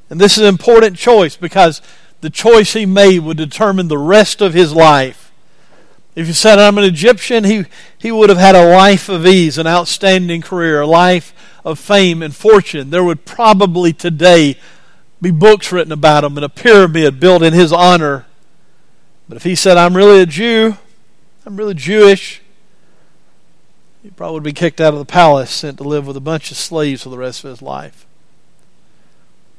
And 0.09 0.21
this 0.21 0.37
is 0.37 0.43
an 0.43 0.49
important 0.49 0.97
choice 0.97 1.35
because 1.35 1.81
the 2.21 2.29
choice 2.29 2.73
he 2.73 2.85
made 2.85 3.19
would 3.19 3.37
determine 3.37 3.87
the 3.87 3.97
rest 3.97 4.41
of 4.41 4.53
his 4.53 4.73
life. 4.73 5.31
If 6.15 6.27
he 6.27 6.33
said, 6.33 6.57
I'm 6.57 6.77
an 6.77 6.83
Egyptian, 6.83 7.43
he, 7.43 7.65
he 7.97 8.11
would 8.11 8.29
have 8.29 8.39
had 8.39 8.55
a 8.55 8.71
life 8.71 9.09
of 9.09 9.25
ease, 9.25 9.57
an 9.57 9.67
outstanding 9.67 10.41
career, 10.41 10.81
a 10.81 10.87
life 10.87 11.33
of 11.63 11.77
fame 11.79 12.23
and 12.23 12.35
fortune. 12.35 12.89
There 12.89 13.03
would 13.03 13.25
probably 13.25 13.93
today 13.93 14.57
be 15.21 15.31
books 15.31 15.71
written 15.71 15.91
about 15.91 16.23
him 16.23 16.37
and 16.37 16.45
a 16.45 16.49
pyramid 16.49 17.19
built 17.19 17.43
in 17.43 17.53
his 17.53 17.73
honor. 17.73 18.26
But 19.27 19.37
if 19.37 19.43
he 19.43 19.55
said, 19.55 19.77
I'm 19.77 19.95
really 19.95 20.21
a 20.21 20.25
Jew, 20.25 20.77
I'm 21.45 21.57
really 21.57 21.73
Jewish, 21.73 22.41
he 24.03 24.09
probably 24.11 24.35
would 24.35 24.43
be 24.43 24.53
kicked 24.53 24.79
out 24.79 24.93
of 24.93 24.99
the 24.99 25.05
palace, 25.05 25.51
sent 25.51 25.77
to 25.77 25.83
live 25.83 26.07
with 26.07 26.15
a 26.15 26.21
bunch 26.21 26.49
of 26.51 26.57
slaves 26.57 27.03
for 27.03 27.09
the 27.09 27.17
rest 27.17 27.43
of 27.43 27.49
his 27.49 27.61
life. 27.61 28.05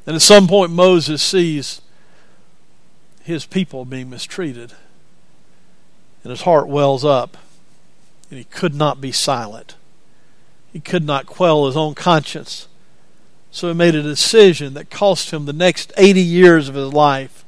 And 0.07 0.17
at 0.17 0.23
some 0.23 0.49
point, 0.49 0.73
Moses 0.73 1.23
sees 1.23 1.83
his 3.23 3.45
people 3.45 3.85
being 3.85 4.09
mistreated. 4.09 4.73
And 6.25 6.31
his 6.31 6.43
heart 6.43 6.67
wells 6.67 7.05
up. 7.05 7.37
And 8.31 8.39
he 8.39 8.45
could 8.45 8.75
not 8.75 9.03
be 9.03 9.13
silent. 9.13 9.77
He 10.73 10.81
could 10.81 11.05
not 11.05 11.27
quell 11.27 11.67
his 11.67 11.77
own 11.77 11.95
conscience. 11.95 12.69
So 13.51 13.69
he 13.69 13.75
made 13.75 13.95
a 13.95 14.03
decision 14.03 14.73
that 14.75 14.89
cost 14.89 15.31
him 15.31 15.45
the 15.45 15.53
next 15.53 15.93
80 15.99 16.23
years 16.23 16.71
of 16.71 16.75
his 16.75 16.93
life. 16.93 17.45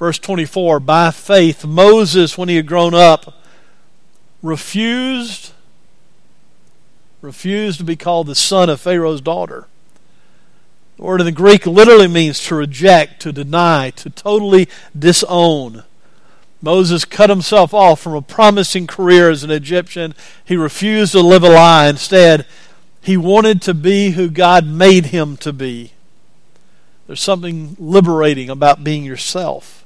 Verse 0.00 0.18
24 0.18 0.80
By 0.80 1.10
faith, 1.10 1.64
Moses, 1.64 2.36
when 2.36 2.48
he 2.48 2.56
had 2.56 2.66
grown 2.66 2.94
up, 2.94 3.34
refused 4.42 5.52
refused 7.20 7.78
to 7.78 7.84
be 7.84 7.96
called 7.96 8.26
the 8.26 8.34
son 8.34 8.70
of 8.70 8.80
Pharaoh's 8.80 9.20
daughter. 9.20 9.66
The 10.96 11.02
word 11.02 11.20
in 11.20 11.26
the 11.26 11.32
Greek 11.32 11.66
literally 11.66 12.08
means 12.08 12.42
to 12.44 12.54
reject, 12.54 13.20
to 13.20 13.30
deny, 13.30 13.90
to 13.96 14.08
totally 14.08 14.70
disown. 14.98 15.84
Moses 16.62 17.04
cut 17.04 17.28
himself 17.28 17.74
off 17.74 18.00
from 18.00 18.14
a 18.14 18.22
promising 18.22 18.86
career 18.86 19.28
as 19.28 19.44
an 19.44 19.50
Egyptian. 19.50 20.14
He 20.42 20.56
refused 20.56 21.12
to 21.12 21.20
live 21.20 21.44
a 21.44 21.50
lie. 21.50 21.88
Instead, 21.88 22.46
he 23.02 23.18
wanted 23.18 23.60
to 23.62 23.74
be 23.74 24.12
who 24.12 24.30
God 24.30 24.66
made 24.66 25.06
him 25.06 25.36
to 25.38 25.52
be. 25.52 25.92
There's 27.06 27.20
something 27.20 27.76
liberating 27.78 28.48
about 28.48 28.82
being 28.82 29.04
yourself. 29.04 29.79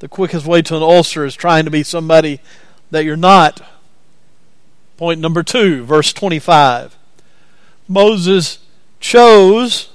The 0.00 0.08
quickest 0.08 0.46
way 0.46 0.62
to 0.62 0.76
an 0.76 0.82
ulcer 0.82 1.24
is 1.24 1.34
trying 1.34 1.66
to 1.66 1.70
be 1.70 1.82
somebody 1.82 2.40
that 2.90 3.04
you're 3.04 3.16
not. 3.16 3.60
Point 4.96 5.20
number 5.20 5.42
two, 5.42 5.84
verse 5.84 6.12
25. 6.12 6.96
Moses 7.86 8.58
chose 8.98 9.90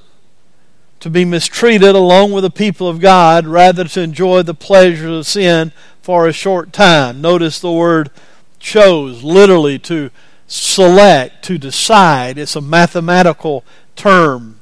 to 1.00 1.10
be 1.10 1.26
mistreated 1.26 1.96
along 1.96 2.32
with 2.32 2.44
the 2.44 2.52
people 2.52 2.88
of 2.88 3.00
God 3.00 3.48
rather 3.48 3.84
to 3.84 4.02
enjoy 4.02 4.44
the 4.44 4.54
pleasures 4.54 5.20
of 5.20 5.28
sin 5.28 5.72
for 6.02 6.28
a 6.28 6.34
short 6.34 6.72
time. 6.72 7.20
Notice 7.20 7.60
the 7.60 7.72
word 7.72 8.12
chose, 8.60 9.24
literally 9.24 9.80
to 9.80 10.12
select, 10.46 11.44
to 11.46 11.58
decide. 11.58 12.38
It's 12.38 12.56
a 12.56 12.62
mathematical 12.62 13.64
term. 13.96 14.60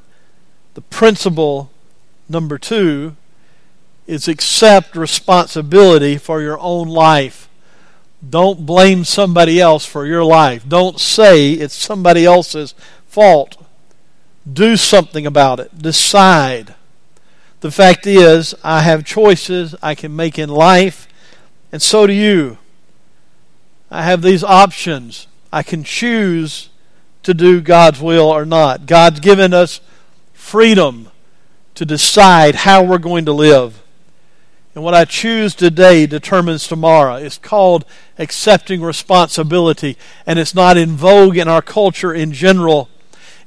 The 0.73 0.82
principle, 0.82 1.69
number 2.29 2.58
two, 2.58 3.15
is 4.06 4.28
accept 4.28 4.96
responsibility 4.96 6.18
for 6.18 6.42
your 6.42 6.60
own 6.60 6.88
life. 6.88 7.50
Don't 8.28 8.66
blame 8.66 9.04
somebody 9.04 9.60
else 9.60 9.86
for 9.86 10.06
your 10.06 10.24
life. 10.24 10.68
Don't 10.68 11.00
say 11.00 11.52
it's 11.52 11.76
somebody 11.76 12.26
else's 12.26 12.74
fault. 13.08 13.63
Do 14.52 14.78
something 14.78 15.26
about 15.26 15.60
it. 15.60 15.78
Decide. 15.78 16.76
The 17.62 17.72
fact 17.72 18.06
is, 18.08 18.56
I 18.63 18.82
have 18.82 19.06
choices 19.06 19.76
I 19.82 19.96
can 19.96 20.16
make 20.16 20.38
in 20.38 20.50
life, 20.50 21.08
and 21.72 21.82
so 21.82 22.08
do 22.08 22.13
you. 22.13 22.58
I 23.89 24.04
have 24.04 24.22
these 24.22 24.44
options. 24.44 25.28
I 25.52 25.63
can 25.63 25.84
choose 25.84 26.70
to 27.24 27.34
do 27.34 27.62
God's 27.62 28.02
will 28.02 28.28
or 28.28 28.46
not. 28.46 28.86
God's 28.86 29.20
given 29.20 29.54
us 29.54 29.80
freedom 30.34 31.10
to 31.76 31.86
decide 31.86 32.56
how 32.56 32.84
we're 32.84 32.98
going 32.98 33.26
to 33.26 33.34
live. 33.34 33.83
And 34.75 34.83
what 34.83 34.95
I 34.95 35.05
choose 35.05 35.53
today 35.53 36.07
determines 36.07 36.67
tomorrow. 36.67 37.15
It's 37.15 37.38
called 37.38 37.86
accepting 38.17 38.81
responsibility, 38.81 39.97
and 40.25 40.39
it's 40.39 40.55
not 40.55 40.77
in 40.77 40.91
vogue 40.91 41.38
in 41.38 41.47
our 41.47 41.62
culture 41.62 42.13
in 42.13 42.31
general 42.31 42.89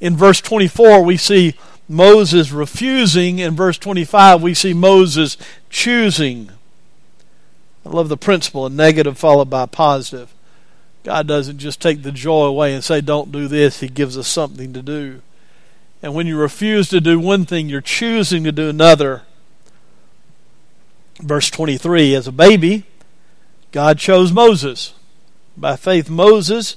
in 0.01 0.17
verse 0.17 0.41
24, 0.41 1.03
we 1.03 1.17
see 1.17 1.55
Moses 1.89 2.51
refusing. 2.53 3.39
In 3.39 3.57
verse 3.57 3.79
25, 3.79 4.43
we 4.43 4.55
see 4.55 4.75
Moses 4.75 5.37
choosing. 5.71 6.51
I 7.85 7.91
love 7.91 8.09
the 8.09 8.17
principle, 8.17 8.67
of 8.67 8.73
negative 8.73 9.17
followed 9.17 9.49
by 9.49 9.67
positive. 9.67 10.33
God 11.05 11.29
doesn't 11.29 11.59
just 11.59 11.81
take 11.81 12.03
the 12.03 12.11
joy 12.13 12.47
away 12.47 12.75
and 12.75 12.83
say, 12.83 13.01
don't 13.01 13.31
do 13.31 13.47
this. 13.47 13.81
He 13.81 13.89
gives 13.89 14.19
us 14.19 14.27
something 14.27 14.73
to 14.73 14.83
do. 14.83 15.23
And 16.03 16.15
when 16.15 16.27
you 16.27 16.37
refuse 16.37 16.89
to 16.89 17.01
do 17.01 17.19
one 17.19 17.47
thing, 17.47 17.69
you're 17.69 17.81
choosing 17.81 18.45
to 18.45 18.53
do 18.53 18.69
another. 18.69 19.23
Verse 21.21 21.51
23 21.51 22.15
As 22.15 22.27
a 22.27 22.33
baby, 22.33 22.85
God 23.73 23.99
chose 23.99 24.33
Moses. 24.33 24.95
By 25.57 25.77
faith, 25.77 26.11
Moses 26.11 26.77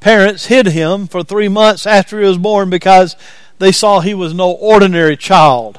parents 0.00 0.46
hid 0.46 0.66
him 0.66 1.06
for 1.06 1.22
three 1.22 1.48
months 1.48 1.86
after 1.86 2.20
he 2.20 2.26
was 2.26 2.38
born 2.38 2.70
because 2.70 3.16
they 3.58 3.70
saw 3.70 4.00
he 4.00 4.14
was 4.14 4.32
no 4.32 4.50
ordinary 4.50 5.16
child 5.16 5.78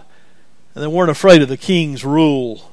and 0.73 0.83
they 0.83 0.87
weren't 0.87 1.11
afraid 1.11 1.41
of 1.41 1.49
the 1.49 1.57
king's 1.57 2.05
rule. 2.05 2.71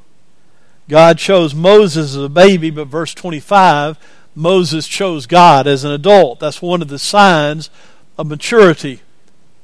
God 0.88 1.18
chose 1.18 1.54
Moses 1.54 2.14
as 2.14 2.22
a 2.22 2.28
baby, 2.28 2.70
but 2.70 2.86
verse 2.86 3.12
25, 3.12 3.98
Moses 4.34 4.86
chose 4.86 5.26
God 5.26 5.66
as 5.66 5.84
an 5.84 5.90
adult. 5.90 6.40
That's 6.40 6.62
one 6.62 6.80
of 6.80 6.88
the 6.88 6.98
signs 6.98 7.70
of 8.16 8.26
maturity. 8.26 9.00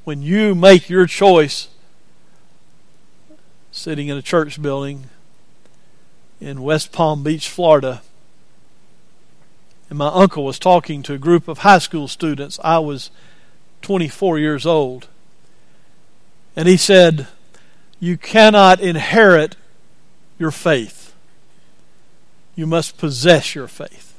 When 0.04 0.20
you 0.20 0.54
make 0.54 0.90
your 0.90 1.06
choice, 1.06 1.68
sitting 3.70 4.08
in 4.08 4.16
a 4.16 4.22
church 4.22 4.60
building 4.60 5.08
in 6.40 6.62
West 6.62 6.92
Palm 6.92 7.22
Beach, 7.22 7.48
Florida, 7.48 8.02
and 9.88 9.98
my 9.98 10.08
uncle 10.08 10.44
was 10.44 10.58
talking 10.58 11.02
to 11.04 11.14
a 11.14 11.18
group 11.18 11.46
of 11.46 11.58
high 11.58 11.78
school 11.78 12.08
students. 12.08 12.58
I 12.64 12.78
was 12.78 13.10
24 13.82 14.38
years 14.38 14.66
old. 14.66 15.08
And 16.56 16.66
he 16.66 16.76
said, 16.76 17.28
You 18.00 18.16
cannot 18.16 18.80
inherit 18.80 19.56
your 20.38 20.50
faith. 20.50 21.14
You 22.56 22.66
must 22.66 22.96
possess 22.96 23.54
your 23.54 23.68
faith. 23.68 24.18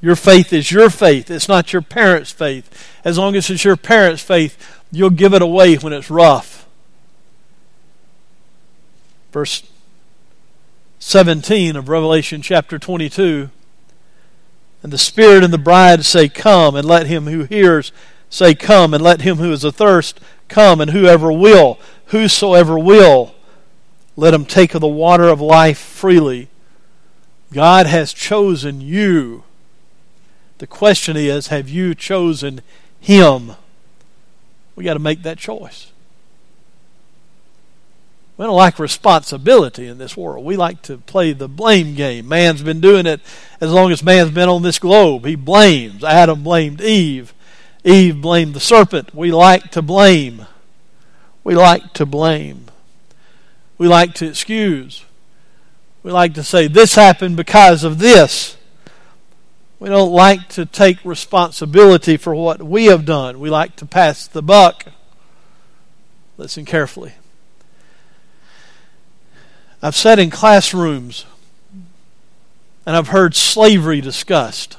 Your 0.00 0.16
faith 0.16 0.52
is 0.52 0.70
your 0.70 0.90
faith. 0.90 1.30
It's 1.30 1.48
not 1.48 1.72
your 1.72 1.82
parents' 1.82 2.30
faith. 2.30 2.90
As 3.04 3.18
long 3.18 3.34
as 3.36 3.48
it's 3.50 3.64
your 3.64 3.76
parents' 3.76 4.22
faith, 4.22 4.82
you'll 4.92 5.10
give 5.10 5.34
it 5.34 5.42
away 5.42 5.76
when 5.76 5.92
it's 5.92 6.10
rough. 6.10 6.66
Verse 9.32 9.62
17 11.06 11.76
of 11.76 11.90
Revelation 11.90 12.40
chapter 12.40 12.78
22 12.78 13.50
and 14.82 14.90
the 14.90 14.96
Spirit 14.96 15.44
and 15.44 15.52
the 15.52 15.58
bride 15.58 16.02
say, 16.02 16.30
Come, 16.30 16.74
and 16.74 16.88
let 16.88 17.06
him 17.06 17.26
who 17.26 17.44
hears 17.44 17.92
say, 18.30 18.54
Come, 18.54 18.94
and 18.94 19.04
let 19.04 19.20
him 19.20 19.36
who 19.36 19.52
is 19.52 19.66
athirst 19.66 20.18
come, 20.48 20.80
and 20.80 20.92
whoever 20.92 21.30
will, 21.30 21.78
whosoever 22.06 22.78
will, 22.78 23.34
let 24.16 24.32
him 24.32 24.46
take 24.46 24.74
of 24.74 24.80
the 24.80 24.88
water 24.88 25.28
of 25.28 25.42
life 25.42 25.78
freely. 25.78 26.48
God 27.52 27.86
has 27.86 28.14
chosen 28.14 28.80
you 28.80 29.44
The 30.56 30.66
question 30.66 31.18
is 31.18 31.48
have 31.48 31.68
you 31.68 31.94
chosen 31.94 32.62
Him? 32.98 33.52
We 34.74 34.84
got 34.84 34.94
to 34.94 35.00
make 35.00 35.22
that 35.22 35.36
choice. 35.36 35.92
We 38.36 38.44
don't 38.44 38.56
like 38.56 38.80
responsibility 38.80 39.86
in 39.86 39.98
this 39.98 40.16
world. 40.16 40.44
We 40.44 40.56
like 40.56 40.82
to 40.82 40.98
play 40.98 41.32
the 41.32 41.48
blame 41.48 41.94
game. 41.94 42.26
Man's 42.26 42.62
been 42.62 42.80
doing 42.80 43.06
it 43.06 43.20
as 43.60 43.70
long 43.70 43.92
as 43.92 44.02
man's 44.02 44.32
been 44.32 44.48
on 44.48 44.62
this 44.62 44.80
globe. 44.80 45.24
He 45.24 45.36
blames. 45.36 46.02
Adam 46.02 46.42
blamed 46.42 46.80
Eve. 46.80 47.32
Eve 47.84 48.20
blamed 48.20 48.54
the 48.54 48.60
serpent. 48.60 49.14
We 49.14 49.30
like 49.30 49.70
to 49.72 49.82
blame. 49.82 50.46
We 51.44 51.54
like 51.54 51.92
to 51.94 52.06
blame. 52.06 52.66
We 53.78 53.86
like 53.86 54.14
to 54.14 54.26
excuse. 54.26 55.04
We 56.02 56.10
like 56.10 56.34
to 56.34 56.42
say, 56.42 56.66
this 56.66 56.96
happened 56.96 57.36
because 57.36 57.84
of 57.84 57.98
this. 57.98 58.56
We 59.78 59.88
don't 59.88 60.12
like 60.12 60.48
to 60.50 60.66
take 60.66 61.04
responsibility 61.04 62.16
for 62.16 62.34
what 62.34 62.62
we 62.62 62.86
have 62.86 63.04
done. 63.04 63.38
We 63.38 63.50
like 63.50 63.76
to 63.76 63.86
pass 63.86 64.26
the 64.26 64.42
buck. 64.42 64.86
Listen 66.36 66.64
carefully. 66.64 67.12
I've 69.84 69.94
sat 69.94 70.18
in 70.18 70.30
classrooms 70.30 71.26
and 72.86 72.96
I've 72.96 73.08
heard 73.08 73.34
slavery 73.34 74.00
discussed. 74.00 74.78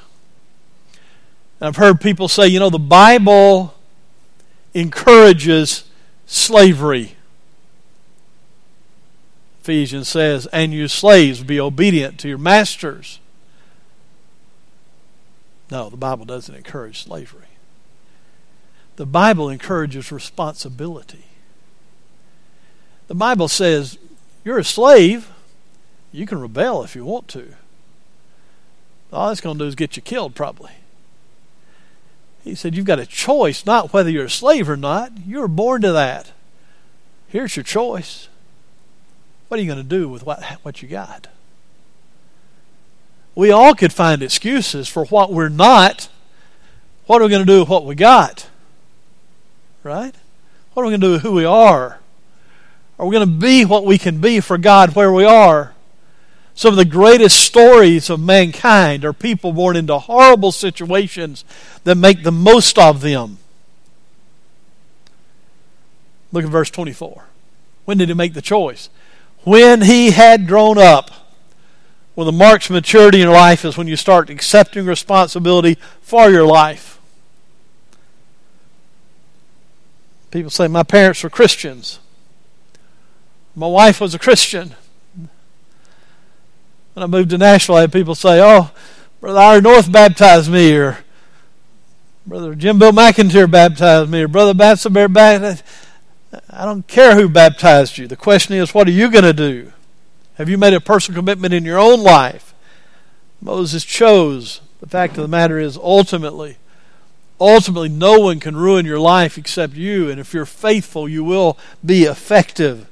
And 1.59 1.67
I've 1.67 1.75
heard 1.75 2.01
people 2.01 2.27
say, 2.27 2.47
you 2.47 2.59
know, 2.59 2.71
the 2.71 2.79
Bible 2.79 3.75
encourages 4.73 5.83
slavery. 6.25 7.17
Ephesians 9.61 10.07
says, 10.07 10.47
and 10.47 10.73
you 10.73 10.87
slaves 10.87 11.43
be 11.43 11.59
obedient 11.59 12.19
to 12.21 12.27
your 12.27 12.39
masters. 12.39 13.19
No, 15.69 15.91
the 15.91 15.97
Bible 15.97 16.25
doesn't 16.25 16.55
encourage 16.55 17.03
slavery. 17.03 17.45
The 18.95 19.05
Bible 19.05 19.51
encourages 19.51 20.11
responsibility. 20.11 21.25
The 23.05 23.13
Bible 23.13 23.47
says 23.47 23.99
you're 24.45 24.59
a 24.59 24.63
slave. 24.63 25.29
You 26.13 26.25
can 26.25 26.39
rebel 26.39 26.83
if 26.83 26.95
you 26.95 27.03
want 27.03 27.27
to. 27.29 27.55
All 29.11 29.27
that's 29.27 29.41
going 29.41 29.57
to 29.57 29.63
do 29.63 29.67
is 29.67 29.75
get 29.75 29.97
you 29.97 30.01
killed, 30.01 30.35
probably. 30.35 30.71
He 32.43 32.55
said, 32.55 32.75
You've 32.75 32.85
got 32.85 32.99
a 32.99 33.05
choice, 33.05 33.65
not 33.65 33.91
whether 33.91 34.09
you're 34.09 34.25
a 34.25 34.29
slave 34.29 34.69
or 34.69 34.77
not. 34.77 35.11
You 35.25 35.39
were 35.39 35.47
born 35.47 35.81
to 35.81 35.91
that. 35.91 36.31
Here's 37.27 37.55
your 37.55 37.63
choice. 37.63 38.29
What 39.47 39.59
are 39.59 39.63
you 39.63 39.67
going 39.67 39.83
to 39.83 39.89
do 39.89 40.07
with 40.07 40.25
what, 40.25 40.43
what 40.61 40.81
you 40.81 40.87
got? 40.87 41.27
We 43.33 43.51
all 43.51 43.73
could 43.75 43.91
find 43.91 44.23
excuses 44.23 44.87
for 44.87 45.05
what 45.05 45.33
we're 45.33 45.49
not. 45.49 46.07
What 47.07 47.21
are 47.21 47.25
we 47.25 47.29
going 47.29 47.45
to 47.45 47.51
do 47.51 47.59
with 47.59 47.69
what 47.69 47.85
we 47.85 47.95
got? 47.95 48.47
Right? 49.83 50.15
What 50.73 50.83
are 50.83 50.85
we 50.85 50.91
going 50.91 51.01
to 51.01 51.07
do 51.07 51.11
with 51.13 51.21
who 51.21 51.33
we 51.33 51.45
are? 51.45 51.99
Are 52.97 53.05
we 53.05 53.15
going 53.15 53.27
to 53.27 53.35
be 53.35 53.65
what 53.65 53.85
we 53.85 53.97
can 53.97 54.21
be 54.21 54.39
for 54.39 54.57
God 54.57 54.95
where 54.95 55.11
we 55.11 55.25
are? 55.25 55.73
Some 56.53 56.71
of 56.71 56.77
the 56.77 56.85
greatest 56.85 57.37
stories 57.37 58.09
of 58.09 58.21
mankind 58.21 59.03
are 59.03 59.11
people 59.11 59.51
born 59.51 59.75
into 59.75 59.99
horrible 59.99 60.53
situations 60.53 61.43
that 61.83 61.95
make 61.95 62.23
the 62.23 62.31
most 62.31 62.79
of 62.79 63.01
them. 63.01 63.39
Look 66.31 66.45
at 66.45 66.49
verse 66.49 66.69
24. 66.69 67.25
When 67.83 67.97
did 67.97 68.07
he 68.07 68.15
make 68.15 68.33
the 68.33 68.41
choice? 68.41 68.89
When 69.43 69.81
he 69.81 70.11
had 70.11 70.47
grown 70.47 70.77
up. 70.77 71.11
Well, 72.15 72.25
the 72.25 72.31
marks 72.31 72.67
of 72.67 72.71
maturity 72.71 73.21
in 73.21 73.29
life 73.29 73.65
is 73.65 73.77
when 73.77 73.87
you 73.87 73.97
start 73.97 74.29
accepting 74.29 74.85
responsibility 74.85 75.77
for 76.01 76.29
your 76.29 76.45
life. 76.45 76.97
People 80.31 80.49
say, 80.49 80.69
My 80.69 80.83
parents 80.83 81.21
were 81.23 81.29
Christians. 81.29 81.99
My 83.55 83.67
wife 83.67 84.01
was 84.01 84.13
a 84.13 84.19
Christian. 84.19 84.75
When 86.93 87.03
I 87.03 87.07
moved 87.07 87.29
to 87.31 87.37
Nashville, 87.37 87.75
I 87.75 87.81
had 87.81 87.93
people 87.93 88.15
say, 88.15 88.41
Oh, 88.41 88.71
Brother 89.19 89.39
Ira 89.39 89.61
North 89.61 89.91
baptized 89.91 90.51
me, 90.51 90.75
or 90.75 90.99
Brother 92.25 92.55
Jim 92.55 92.79
Bill 92.79 92.91
McInteer 92.91 93.49
baptized 93.49 94.09
me, 94.09 94.23
or 94.23 94.27
Brother 94.27 94.53
Batsabear 94.53 95.11
baptized 95.11 95.63
I 96.49 96.65
don't 96.65 96.87
care 96.87 97.15
who 97.15 97.29
baptized 97.29 97.97
you. 97.97 98.07
The 98.07 98.15
question 98.15 98.55
is, 98.55 98.73
what 98.73 98.87
are 98.87 98.91
you 98.91 99.09
going 99.09 99.23
to 99.23 99.33
do? 99.33 99.71
Have 100.35 100.49
you 100.49 100.57
made 100.57 100.73
a 100.73 100.81
personal 100.81 101.21
commitment 101.21 101.53
in 101.53 101.65
your 101.65 101.79
own 101.79 102.01
life? 102.01 102.53
Moses 103.41 103.85
chose. 103.85 104.61
The 104.81 104.87
fact 104.87 105.17
of 105.17 105.21
the 105.21 105.27
matter 105.27 105.59
is, 105.59 105.77
ultimately, 105.77 106.57
ultimately, 107.39 107.89
no 107.89 108.19
one 108.19 108.39
can 108.39 108.55
ruin 108.55 108.85
your 108.85 108.99
life 108.99 109.37
except 109.37 109.73
you. 109.73 110.09
And 110.09 110.19
if 110.19 110.33
you're 110.33 110.45
faithful, 110.45 111.07
you 111.07 111.23
will 111.23 111.57
be 111.85 112.03
effective. 112.03 112.87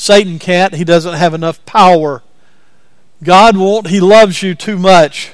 Satan 0.00 0.38
can't. 0.38 0.76
He 0.76 0.82
doesn't 0.82 1.12
have 1.12 1.34
enough 1.34 1.62
power. 1.66 2.22
God 3.22 3.58
won't. 3.58 3.88
He 3.88 4.00
loves 4.00 4.42
you 4.42 4.54
too 4.54 4.78
much. 4.78 5.32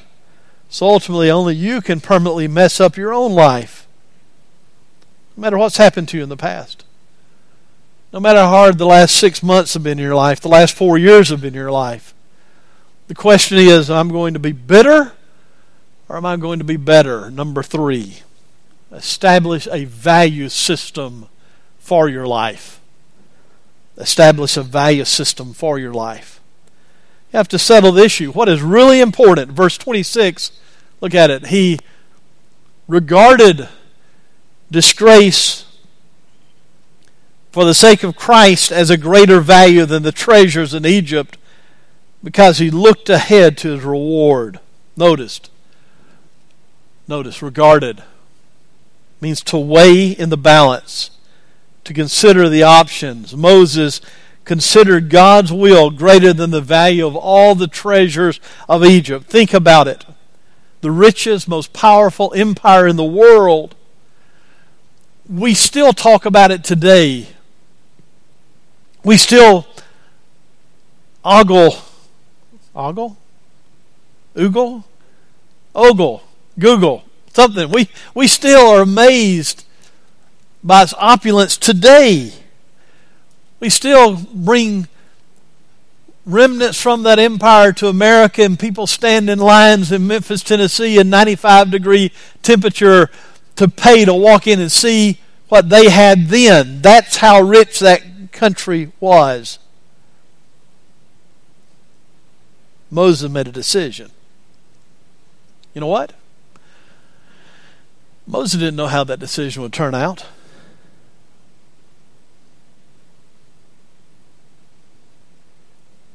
So 0.68 0.86
ultimately, 0.88 1.30
only 1.30 1.54
you 1.54 1.80
can 1.80 2.00
permanently 2.00 2.48
mess 2.48 2.80
up 2.80 2.96
your 2.96 3.14
own 3.14 3.30
life. 3.30 3.86
No 5.36 5.42
matter 5.42 5.56
what's 5.56 5.76
happened 5.76 6.08
to 6.08 6.16
you 6.16 6.24
in 6.24 6.28
the 6.30 6.36
past. 6.36 6.84
No 8.12 8.18
matter 8.18 8.40
how 8.40 8.48
hard 8.48 8.78
the 8.78 8.86
last 8.86 9.14
six 9.14 9.40
months 9.40 9.74
have 9.74 9.84
been 9.84 10.00
in 10.00 10.04
your 10.04 10.16
life, 10.16 10.40
the 10.40 10.48
last 10.48 10.74
four 10.74 10.98
years 10.98 11.28
have 11.28 11.42
been 11.42 11.54
in 11.54 11.60
your 11.60 11.70
life. 11.70 12.12
The 13.06 13.14
question 13.14 13.58
is, 13.58 13.88
am 13.88 13.96
I'm 13.96 14.08
going 14.08 14.34
to 14.34 14.40
be 14.40 14.50
bitter 14.50 15.12
or 16.08 16.16
am 16.16 16.26
I 16.26 16.36
going 16.38 16.58
to 16.58 16.64
be 16.64 16.76
better? 16.76 17.30
Number 17.30 17.62
three, 17.62 18.22
establish 18.90 19.68
a 19.70 19.84
value 19.84 20.48
system 20.48 21.28
for 21.78 22.08
your 22.08 22.26
life 22.26 22.80
establish 23.96 24.56
a 24.56 24.62
value 24.62 25.04
system 25.04 25.52
for 25.52 25.78
your 25.78 25.92
life. 25.92 26.40
You 27.32 27.38
have 27.38 27.48
to 27.48 27.58
settle 27.58 27.92
the 27.92 28.04
issue. 28.04 28.32
What 28.32 28.48
is 28.48 28.62
really 28.62 29.00
important? 29.00 29.52
Verse 29.52 29.76
26, 29.78 30.52
look 31.00 31.14
at 31.14 31.30
it. 31.30 31.46
He 31.46 31.78
regarded 32.88 33.68
disgrace 34.70 35.64
for 37.50 37.64
the 37.64 37.74
sake 37.74 38.02
of 38.02 38.16
Christ 38.16 38.70
as 38.70 38.90
a 38.90 38.98
greater 38.98 39.40
value 39.40 39.86
than 39.86 40.02
the 40.02 40.12
treasures 40.12 40.74
in 40.74 40.84
Egypt 40.84 41.38
because 42.22 42.58
he 42.58 42.70
looked 42.70 43.08
ahead 43.08 43.56
to 43.58 43.70
his 43.70 43.82
reward. 43.82 44.60
Noticed. 44.96 45.50
Notice, 47.08 47.40
regarded 47.40 48.02
means 49.20 49.42
to 49.44 49.56
weigh 49.56 50.10
in 50.10 50.28
the 50.28 50.36
balance 50.36 51.10
to 51.86 51.94
consider 51.94 52.48
the 52.48 52.64
options. 52.64 53.34
Moses 53.36 54.00
considered 54.44 55.08
God's 55.08 55.52
will 55.52 55.90
greater 55.90 56.32
than 56.32 56.50
the 56.50 56.60
value 56.60 57.06
of 57.06 57.14
all 57.14 57.54
the 57.54 57.68
treasures 57.68 58.40
of 58.68 58.84
Egypt. 58.84 59.26
Think 59.26 59.54
about 59.54 59.86
it. 59.86 60.04
The 60.80 60.90
richest, 60.90 61.48
most 61.48 61.72
powerful 61.72 62.32
empire 62.34 62.86
in 62.86 62.96
the 62.96 63.04
world. 63.04 63.76
We 65.28 65.54
still 65.54 65.92
talk 65.92 66.26
about 66.26 66.50
it 66.50 66.64
today. 66.64 67.28
We 69.04 69.16
still 69.16 69.66
ogle, 71.24 71.76
ogle, 72.74 73.16
oogle, 74.34 74.82
ogle, 75.72 76.22
Google, 76.58 77.04
something. 77.32 77.70
We, 77.70 77.88
we 78.12 78.26
still 78.26 78.66
are 78.66 78.82
amazed 78.82 79.65
by 80.62 80.82
its 80.82 80.94
opulence 80.98 81.56
today. 81.56 82.32
We 83.60 83.68
still 83.70 84.16
bring 84.34 84.88
remnants 86.26 86.80
from 86.80 87.04
that 87.04 87.18
empire 87.18 87.72
to 87.74 87.88
America, 87.88 88.42
and 88.42 88.58
people 88.58 88.86
stand 88.86 89.30
in 89.30 89.38
lines 89.38 89.92
in 89.92 90.06
Memphis, 90.06 90.42
Tennessee, 90.42 90.98
in 90.98 91.08
95 91.08 91.70
degree 91.70 92.12
temperature 92.42 93.08
to 93.54 93.68
pay 93.68 94.04
to 94.04 94.12
walk 94.12 94.46
in 94.46 94.60
and 94.60 94.70
see 94.70 95.20
what 95.48 95.68
they 95.68 95.88
had 95.88 96.28
then. 96.28 96.82
That's 96.82 97.16
how 97.16 97.40
rich 97.40 97.78
that 97.78 98.32
country 98.32 98.92
was. 99.00 99.58
Moses 102.90 103.30
made 103.30 103.48
a 103.48 103.52
decision. 103.52 104.10
You 105.74 105.80
know 105.80 105.86
what? 105.86 106.12
Moses 108.26 108.58
didn't 108.58 108.76
know 108.76 108.86
how 108.88 109.04
that 109.04 109.20
decision 109.20 109.62
would 109.62 109.72
turn 109.72 109.94
out. 109.94 110.26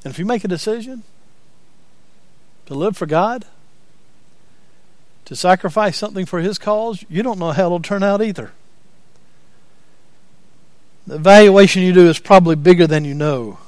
And 0.03 0.11
if 0.11 0.19
you 0.19 0.25
make 0.25 0.43
a 0.43 0.47
decision 0.47 1.03
to 2.65 2.73
live 2.73 2.97
for 2.97 3.05
God, 3.05 3.45
to 5.25 5.35
sacrifice 5.35 5.97
something 5.97 6.25
for 6.25 6.39
His 6.39 6.57
cause, 6.57 7.05
you 7.09 7.23
don't 7.23 7.39
know 7.39 7.51
how 7.51 7.67
it'll 7.67 7.81
turn 7.81 8.03
out 8.03 8.21
either. 8.21 8.51
The 11.07 11.15
evaluation 11.15 11.83
you 11.83 11.93
do 11.93 12.07
is 12.07 12.19
probably 12.19 12.55
bigger 12.55 12.87
than 12.87 13.05
you 13.05 13.13
know. 13.13 13.59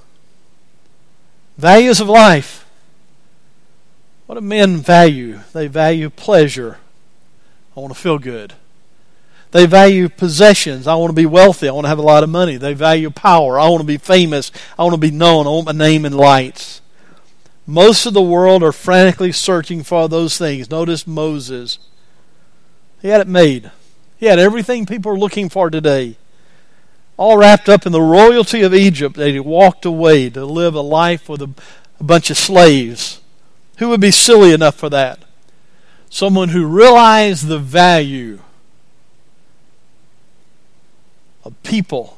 Values 1.58 2.00
of 2.00 2.08
life. 2.08 2.66
What 4.26 4.36
do 4.36 4.42
men 4.42 4.78
value? 4.78 5.40
they 5.54 5.68
value 5.68 6.10
pleasure. 6.10 6.78
I 7.76 7.80
want 7.80 7.94
to 7.94 8.00
feel 8.00 8.20
good. 8.20 8.54
They 9.54 9.68
value 9.68 10.10
possessions. 10.10 10.88
I 10.88 10.96
want 10.96 11.12
to 11.12 11.16
be 11.16 11.28
wealthy. 11.28 11.70
I 11.70 11.72
want 11.74 11.86
to 11.86 11.90
have 11.90 12.00
a 12.00 12.02
lot 12.02 12.24
of 12.24 12.30
money. 12.30 12.58
They 12.58 12.74
value 12.74 13.12
power. 13.12 13.60
I 13.60 13.70
want 13.70 13.82
to 13.82 13.88
be 13.88 13.98
famous. 13.98 14.52
I 14.80 14.84
want 14.84 14.96
to 14.96 15.00
be 15.00 15.12
known. 15.12 15.46
I 15.46 15.52
want 15.52 15.68
my 15.68 15.72
name 15.74 16.06
in 16.06 16.14
lights. 16.14 16.82
Most 17.68 18.08
of 18.08 18.16
the 18.16 18.22
world 18.22 18.64
are 18.64 18.72
frantically 18.72 19.32
searching 19.32 19.84
for 19.84 20.10
those 20.10 20.40
things. 20.40 20.72
Notice 20.72 21.06
Moses. 21.06 21.78
He 23.00 23.10
had 23.10 23.22
it 23.22 23.28
made. 23.28 23.70
He 24.18 24.26
had 24.26 24.40
everything 24.40 24.88
people 24.88 25.12
are 25.12 25.20
looking 25.20 25.50
for 25.50 25.70
today. 25.70 26.18
All 27.16 27.38
wrapped 27.38 27.70
up 27.70 27.86
in 27.86 27.92
the 27.92 28.02
royalty 28.02 28.64
of 28.64 28.74
Egypt. 28.74 29.18
They 29.18 29.40
walked 29.40 29.86
away 29.86 30.32
to 30.32 30.46
live 30.48 30.74
a 30.74 30.82
life 30.82 31.30
with 31.30 31.44
a, 31.44 31.52
a 32.00 32.04
bunch 32.04 32.32
of 32.32 32.38
slaves. 32.38 33.22
Who 33.78 33.90
would 33.90 34.02
be 34.02 34.10
silly 34.10 34.52
enough 34.52 34.74
for 34.74 34.90
that? 34.90 35.20
Someone 36.10 36.50
who 36.50 36.66
realized 36.66 37.46
the 37.46 37.60
value 37.60 38.40
of 41.44 41.62
people, 41.64 42.18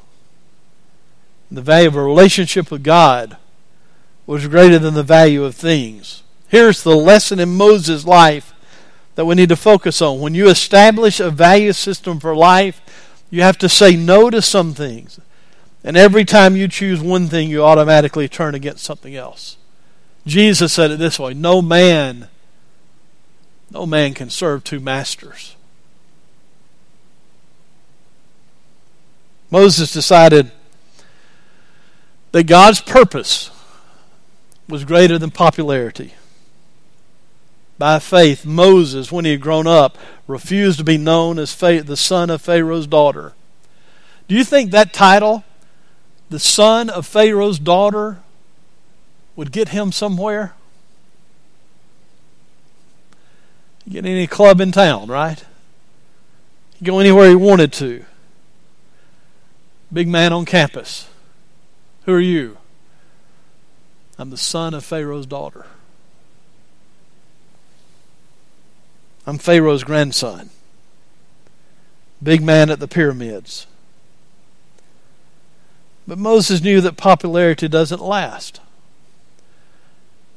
the 1.50 1.62
value 1.62 1.88
of 1.88 1.96
a 1.96 2.02
relationship 2.02 2.70
with 2.70 2.82
God 2.82 3.36
was 4.26 4.48
greater 4.48 4.78
than 4.78 4.94
the 4.94 5.02
value 5.02 5.44
of 5.44 5.54
things. 5.54 6.22
Here's 6.48 6.82
the 6.82 6.96
lesson 6.96 7.38
in 7.38 7.56
Moses' 7.56 8.04
life 8.04 8.52
that 9.14 9.24
we 9.24 9.34
need 9.34 9.48
to 9.48 9.56
focus 9.56 10.00
on. 10.02 10.20
When 10.20 10.34
you 10.34 10.48
establish 10.48 11.20
a 11.20 11.30
value 11.30 11.72
system 11.72 12.20
for 12.20 12.36
life, 12.36 12.80
you 13.30 13.42
have 13.42 13.58
to 13.58 13.68
say 13.68 13.96
no 13.96 14.30
to 14.30 14.42
some 14.42 14.74
things. 14.74 15.18
And 15.82 15.96
every 15.96 16.24
time 16.24 16.56
you 16.56 16.68
choose 16.68 17.00
one 17.00 17.28
thing, 17.28 17.48
you 17.48 17.64
automatically 17.64 18.28
turn 18.28 18.54
against 18.54 18.84
something 18.84 19.14
else. 19.14 19.56
Jesus 20.26 20.72
said 20.72 20.90
it 20.90 20.98
this 20.98 21.18
way 21.18 21.34
No 21.34 21.62
man, 21.62 22.28
no 23.70 23.86
man 23.86 24.14
can 24.14 24.30
serve 24.30 24.64
two 24.64 24.80
masters. 24.80 25.55
Moses 29.50 29.92
decided 29.92 30.50
that 32.32 32.44
God's 32.44 32.80
purpose 32.80 33.50
was 34.68 34.84
greater 34.84 35.18
than 35.18 35.30
popularity. 35.30 36.14
By 37.78 37.98
faith, 37.98 38.44
Moses, 38.44 39.12
when 39.12 39.24
he 39.24 39.32
had 39.32 39.40
grown 39.40 39.66
up, 39.66 39.98
refused 40.26 40.78
to 40.78 40.84
be 40.84 40.98
known 40.98 41.38
as 41.38 41.54
the 41.54 41.96
son 41.96 42.30
of 42.30 42.42
Pharaoh's 42.42 42.86
daughter. 42.86 43.34
Do 44.28 44.34
you 44.34 44.44
think 44.44 44.70
that 44.70 44.92
title, 44.92 45.44
the 46.30 46.38
son 46.38 46.90
of 46.90 47.06
Pharaoh's 47.06 47.58
daughter, 47.58 48.20
would 49.36 49.52
get 49.52 49.68
him 49.68 49.92
somewhere? 49.92 50.54
get 53.88 54.04
any 54.04 54.26
club 54.26 54.60
in 54.60 54.72
town, 54.72 55.08
right? 55.08 55.44
go 56.82 56.98
anywhere 56.98 57.28
he 57.28 57.34
wanted 57.34 57.72
to. 57.72 58.04
Big 59.92 60.08
man 60.08 60.32
on 60.32 60.44
campus. 60.44 61.08
Who 62.04 62.12
are 62.12 62.20
you? 62.20 62.58
I'm 64.18 64.30
the 64.30 64.36
son 64.36 64.74
of 64.74 64.84
Pharaoh's 64.84 65.26
daughter. 65.26 65.66
I'm 69.26 69.38
Pharaoh's 69.38 69.84
grandson. 69.84 70.50
Big 72.22 72.42
man 72.42 72.70
at 72.70 72.80
the 72.80 72.88
pyramids. 72.88 73.66
But 76.06 76.18
Moses 76.18 76.62
knew 76.62 76.80
that 76.80 76.96
popularity 76.96 77.68
doesn't 77.68 78.00
last. 78.00 78.60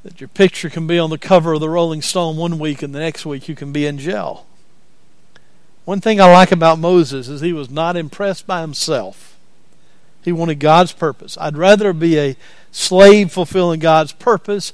That 0.04 0.20
your 0.20 0.28
picture 0.28 0.70
can 0.70 0.88
be 0.88 0.98
on 0.98 1.10
the 1.10 1.18
cover 1.18 1.54
of 1.54 1.60
the 1.60 1.70
Rolling 1.70 2.02
Stone 2.02 2.38
one 2.38 2.58
week 2.58 2.82
and 2.82 2.94
the 2.94 3.00
next 3.00 3.26
week 3.26 3.48
you 3.48 3.56
can 3.56 3.72
be 3.72 3.86
in 3.86 4.00
jail. 4.00 4.46
One 5.86 6.02
thing 6.02 6.20
I 6.20 6.32
like 6.32 6.52
about 6.52 6.80
Moses 6.80 7.28
is 7.28 7.42
he 7.42 7.54
was 7.54 7.70
not 7.70 7.96
impressed 7.96 8.46
by 8.46 8.62
himself. 8.62 9.39
He 10.24 10.32
wanted 10.32 10.60
God's 10.60 10.92
purpose. 10.92 11.38
I'd 11.40 11.58
rather 11.58 11.94
be 11.94 12.20
a 12.20 12.36
slave 12.72 13.32
fulfilling 13.32 13.80
God's 13.80 14.12
purpose 14.12 14.74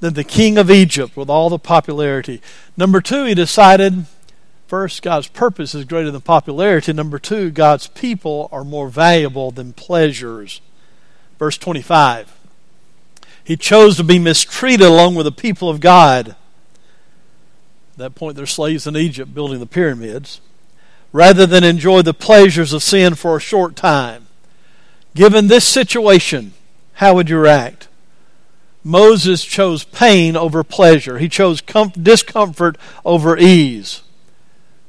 than 0.00 0.14
the 0.14 0.24
king 0.24 0.58
of 0.58 0.70
Egypt 0.70 1.16
with 1.16 1.30
all 1.30 1.48
the 1.48 1.58
popularity. 1.58 2.40
Number 2.76 3.00
two, 3.00 3.24
he 3.24 3.34
decided 3.34 4.06
first, 4.66 5.02
God's 5.02 5.28
purpose 5.28 5.74
is 5.74 5.84
greater 5.84 6.10
than 6.10 6.20
popularity. 6.20 6.92
Number 6.92 7.18
two, 7.18 7.50
God's 7.50 7.86
people 7.86 8.48
are 8.52 8.64
more 8.64 8.88
valuable 8.88 9.50
than 9.50 9.72
pleasures. 9.72 10.60
Verse 11.38 11.58
25. 11.58 12.32
He 13.44 13.56
chose 13.56 13.96
to 13.96 14.04
be 14.04 14.18
mistreated 14.18 14.86
along 14.86 15.14
with 15.14 15.24
the 15.24 15.32
people 15.32 15.68
of 15.68 15.80
God. 15.80 16.30
At 16.30 17.98
that 17.98 18.14
point, 18.14 18.36
they're 18.36 18.46
slaves 18.46 18.86
in 18.86 18.96
Egypt 18.96 19.32
building 19.34 19.60
the 19.60 19.66
pyramids. 19.66 20.40
Rather 21.12 21.46
than 21.46 21.64
enjoy 21.64 22.02
the 22.02 22.12
pleasures 22.12 22.72
of 22.72 22.82
sin 22.82 23.14
for 23.14 23.36
a 23.36 23.40
short 23.40 23.76
time. 23.76 24.25
Given 25.16 25.46
this 25.46 25.64
situation, 25.64 26.52
how 26.92 27.14
would 27.14 27.30
you 27.30 27.38
react? 27.38 27.88
Moses 28.84 29.46
chose 29.46 29.82
pain 29.82 30.36
over 30.36 30.62
pleasure. 30.62 31.16
He 31.16 31.30
chose 31.30 31.62
discomfort 31.62 32.76
over 33.02 33.38
ease 33.38 34.02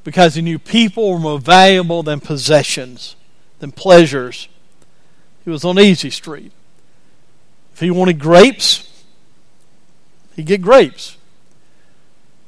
because 0.04 0.36
he 0.36 0.42
knew 0.42 0.60
people 0.60 1.10
were 1.10 1.20
more 1.20 1.40
valuable 1.40 2.04
than 2.04 2.20
possessions, 2.20 3.16
than 3.60 3.72
pleasures. 3.72 4.50
He 5.46 5.50
was 5.50 5.64
on 5.64 5.80
easy 5.80 6.10
street. 6.10 6.52
If 7.74 7.80
he 7.80 7.90
wanted 7.90 8.20
grapes, 8.20 9.02
he'd 10.36 10.46
get 10.46 10.62
grapes. 10.62 11.16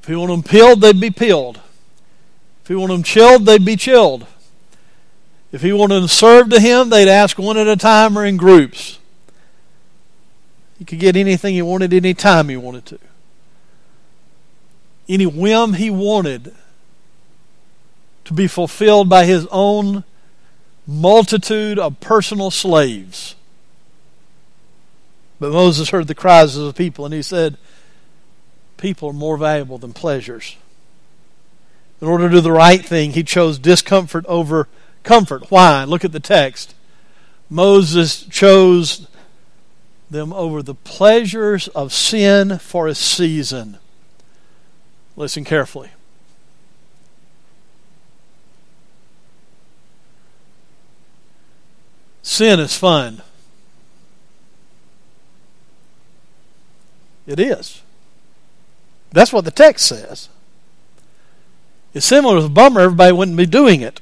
If 0.02 0.10
he 0.10 0.15
wanted 0.18 0.34
them 0.34 0.44
peeled, 0.44 0.82
they'd 0.82 1.00
be 1.00 1.12
peeled. 1.12 1.62
If 2.62 2.68
he 2.68 2.76
wanted 2.76 2.96
them 2.96 3.04
chilled, 3.04 3.46
they'd 3.46 3.63
be 3.63 3.78
chilled. 3.78 4.28
If 5.51 5.62
he 5.62 5.73
wanted 5.73 6.01
to 6.01 6.07
serve 6.07 6.49
to 6.49 6.59
him, 6.59 6.89
they'd 6.89 7.09
ask 7.09 7.38
one 7.38 7.57
at 7.57 7.67
a 7.67 7.75
time 7.75 8.17
or 8.17 8.25
in 8.25 8.38
groups. 8.38 8.99
He 10.77 10.85
could 10.85 10.99
get 10.99 11.15
anything 11.15 11.55
he 11.55 11.62
wanted 11.62 11.93
any 11.93 12.13
time 12.13 12.49
he 12.49 12.57
wanted 12.57 12.85
to. 12.88 12.99
Any 15.07 15.25
whim 15.25 15.73
he 15.73 15.89
wanted 15.89 16.53
to 18.25 18.33
be 18.33 18.47
fulfilled 18.47 19.09
by 19.09 19.25
his 19.25 19.47
own 19.51 20.03
multitude 20.85 21.79
of 21.79 21.99
personal 21.99 22.51
slaves. 22.51 23.35
But 25.39 25.51
Moses 25.51 25.89
heard 25.89 26.07
the 26.07 26.15
cries 26.15 26.55
of 26.55 26.65
the 26.65 26.73
people 26.73 27.05
and 27.05 27.13
he 27.13 27.21
said, 27.21 27.57
People 28.77 29.09
are 29.09 29.13
more 29.13 29.35
valuable 29.35 29.77
than 29.77 29.93
pleasures. 29.93 30.55
In 32.01 32.07
order 32.07 32.29
to 32.29 32.35
do 32.35 32.41
the 32.41 32.51
right 32.51 32.83
thing, 32.83 33.12
he 33.12 33.23
chose 33.23 33.59
discomfort 33.59 34.25
over 34.27 34.67
comfort. 35.03 35.49
Why? 35.49 35.83
Look 35.83 36.05
at 36.05 36.12
the 36.12 36.19
text. 36.19 36.75
Moses 37.49 38.23
chose 38.23 39.07
them 40.09 40.33
over 40.33 40.62
the 40.62 40.75
pleasures 40.75 41.67
of 41.69 41.93
sin 41.93 42.57
for 42.59 42.88
a 42.88 42.95
season. 42.95 43.77
Listen 45.15 45.43
carefully. 45.43 45.89
Sin 52.21 52.59
is 52.59 52.75
fun. 52.77 53.21
It 57.27 57.39
is. 57.39 57.81
That's 59.12 59.33
what 59.33 59.45
the 59.45 59.51
text 59.51 59.88
says. 59.88 60.29
It's 61.93 62.05
similar 62.05 62.39
to 62.39 62.45
a 62.45 62.49
bummer, 62.49 62.81
everybody 62.81 63.12
wouldn't 63.12 63.38
be 63.38 63.45
doing 63.45 63.81
it. 63.81 63.99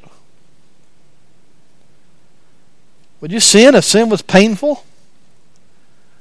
Would 3.21 3.31
you 3.31 3.39
sin 3.39 3.75
if 3.75 3.83
sin 3.83 4.09
was 4.09 4.21
painful? 4.21 4.83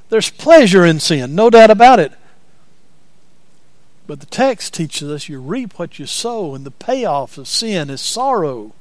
There's 0.09 0.29
pleasure 0.29 0.85
in 0.85 0.99
sin, 0.99 1.35
no 1.35 1.49
doubt 1.49 1.69
about 1.69 1.99
it. 1.99 2.11
But 4.07 4.21
the 4.21 4.25
text 4.25 4.73
teaches 4.73 5.11
us 5.11 5.27
you 5.27 5.39
reap 5.39 5.77
what 5.77 5.99
you 5.99 6.05
sow, 6.05 6.55
and 6.55 6.65
the 6.65 6.71
payoff 6.71 7.37
of 7.37 7.47
sin 7.47 7.89
is 7.89 7.99
sorrow. 7.99 8.73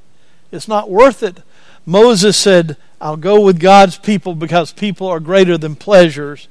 It's 0.52 0.68
not 0.68 0.88
worth 0.88 1.22
it. 1.22 1.42
Moses 1.84 2.36
said, 2.36 2.76
I'll 3.00 3.16
go 3.16 3.40
with 3.40 3.60
God's 3.60 3.98
people 3.98 4.34
because 4.34 4.72
people 4.72 5.08
are 5.08 5.20
greater 5.20 5.58
than 5.58 5.76
pleasures. 5.76 6.48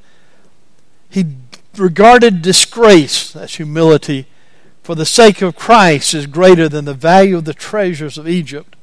He 1.09 1.25
regarded 1.77 2.41
disgrace, 2.41 3.31
that's 3.31 3.55
humility, 3.55 4.27
for 4.83 4.95
the 4.95 5.05
sake 5.05 5.41
of 5.41 5.55
Christ 5.55 6.13
is 6.13 6.27
greater 6.27 6.69
than 6.69 6.85
the 6.85 6.93
value 6.93 7.37
of 7.37 7.45
the 7.45 7.53
treasures 7.53 8.17
of 8.17 8.27
Egypt. 8.27 8.74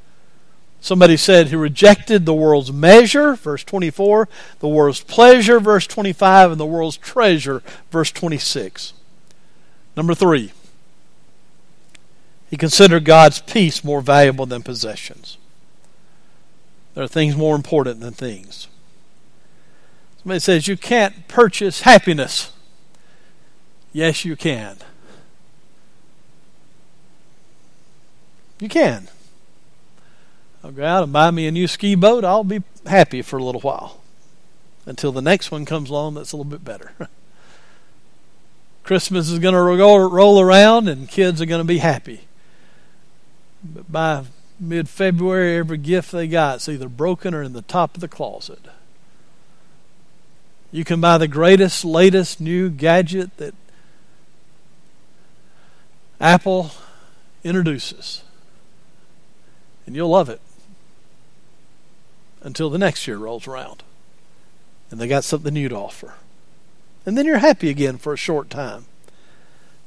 Somebody 0.82 1.16
said 1.16 1.46
he 1.46 1.54
rejected 1.56 2.26
the 2.26 2.34
world's 2.34 2.72
measure, 2.72 3.36
verse 3.36 3.62
24, 3.62 4.28
the 4.58 4.66
world's 4.66 5.00
pleasure, 5.00 5.60
verse 5.60 5.86
25, 5.86 6.50
and 6.50 6.60
the 6.60 6.66
world's 6.66 6.96
treasure, 6.96 7.62
verse 7.92 8.10
26. 8.10 8.92
Number 9.96 10.12
three, 10.12 10.50
he 12.50 12.56
considered 12.56 13.04
God's 13.04 13.40
peace 13.40 13.84
more 13.84 14.00
valuable 14.00 14.44
than 14.44 14.64
possessions. 14.64 15.38
There 16.94 17.04
are 17.04 17.08
things 17.08 17.36
more 17.36 17.54
important 17.54 18.00
than 18.00 18.12
things. 18.12 18.66
Somebody 20.20 20.40
says 20.40 20.66
you 20.66 20.76
can't 20.76 21.28
purchase 21.28 21.82
happiness. 21.82 22.50
Yes, 23.92 24.24
you 24.24 24.34
can. 24.34 24.78
You 28.58 28.68
can. 28.68 29.06
I'll 30.64 30.70
go 30.70 30.84
out 30.84 31.02
and 31.02 31.12
buy 31.12 31.30
me 31.30 31.46
a 31.46 31.52
new 31.52 31.66
ski 31.66 31.94
boat. 31.94 32.24
I'll 32.24 32.44
be 32.44 32.62
happy 32.86 33.22
for 33.22 33.36
a 33.36 33.42
little 33.42 33.60
while 33.60 34.00
until 34.86 35.12
the 35.12 35.22
next 35.22 35.50
one 35.50 35.64
comes 35.64 35.90
along 35.90 36.14
that's 36.14 36.32
a 36.32 36.36
little 36.36 36.50
bit 36.50 36.64
better. 36.64 36.92
Christmas 38.84 39.30
is 39.30 39.38
going 39.38 39.54
to 39.54 39.60
roll 39.60 40.40
around 40.40 40.88
and 40.88 41.08
kids 41.08 41.40
are 41.40 41.46
going 41.46 41.60
to 41.60 41.66
be 41.66 41.78
happy. 41.78 42.22
But 43.62 43.90
by 43.90 44.24
mid 44.58 44.88
February, 44.88 45.56
every 45.56 45.78
gift 45.78 46.12
they 46.12 46.26
got 46.28 46.56
is 46.58 46.68
either 46.68 46.88
broken 46.88 47.34
or 47.34 47.42
in 47.42 47.52
the 47.52 47.62
top 47.62 47.94
of 47.94 48.00
the 48.00 48.08
closet. 48.08 48.60
You 50.70 50.84
can 50.84 51.00
buy 51.00 51.18
the 51.18 51.28
greatest, 51.28 51.84
latest 51.84 52.40
new 52.40 52.70
gadget 52.70 53.36
that 53.36 53.54
Apple 56.20 56.70
introduces, 57.44 58.22
and 59.86 59.94
you'll 59.94 60.08
love 60.08 60.28
it 60.28 60.40
until 62.42 62.70
the 62.70 62.78
next 62.78 63.06
year 63.06 63.16
rolls 63.16 63.46
around 63.46 63.82
and 64.92 65.00
they 65.00 65.08
got 65.08 65.24
something 65.24 65.54
new 65.54 65.68
to 65.70 65.76
offer. 65.76 66.14
And 67.06 67.16
then 67.16 67.26
you're 67.26 67.38
happy 67.38 67.70
again 67.70 67.96
for 67.96 68.12
a 68.12 68.18
short 68.18 68.50
time. 68.50 68.84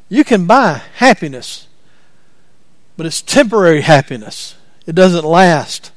You 0.09 0.23
can 0.23 0.47
buy 0.47 0.81
happiness, 0.95 1.67
but 2.97 3.05
it's 3.05 3.21
temporary 3.21 3.81
happiness. 3.81 4.55
It 4.85 4.95
doesn't 4.95 5.23
last. 5.23 5.91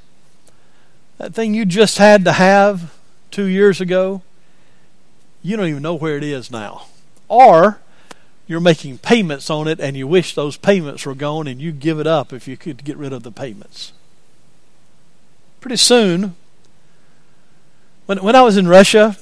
That 1.16 1.35
thing 1.35 1.55
you 1.55 1.64
just 1.64 1.99
had 1.99 2.25
to 2.27 2.33
have 2.33 2.94
two 3.31 3.47
years 3.47 3.81
ago, 3.81 4.23
you 5.42 5.57
don't 5.57 5.66
even 5.68 5.83
know 5.83 5.94
where 5.94 6.16
it 6.16 6.25
is 6.25 6.51
now. 6.51 6.87
Or 7.29 7.81
you're 8.47 8.61
making 8.61 8.99
payments 8.99 9.51
on 9.51 9.68
it 9.68 9.81
and 9.81 9.97
you 9.97 10.07
wish 10.07 10.35
those 10.35 10.57
payments 10.57 11.05
were 11.05 11.14
gone 11.14 11.47
and 11.47 11.61
you 11.61 11.73
give 11.73 11.99
it 11.99 12.07
up 12.07 12.33
if 12.33 12.47
you 12.47 12.57
could 12.57 12.85
get 12.85 12.97
rid 12.97 13.12
of 13.12 13.23
the 13.23 13.33
payments. 13.33 13.92
Pretty 15.61 15.77
soon, 15.77 16.37
when 18.09 18.23
when 18.23 18.35
I 18.35 18.40
was 18.40 18.57
in 18.57 18.66
Russia, 18.66 19.18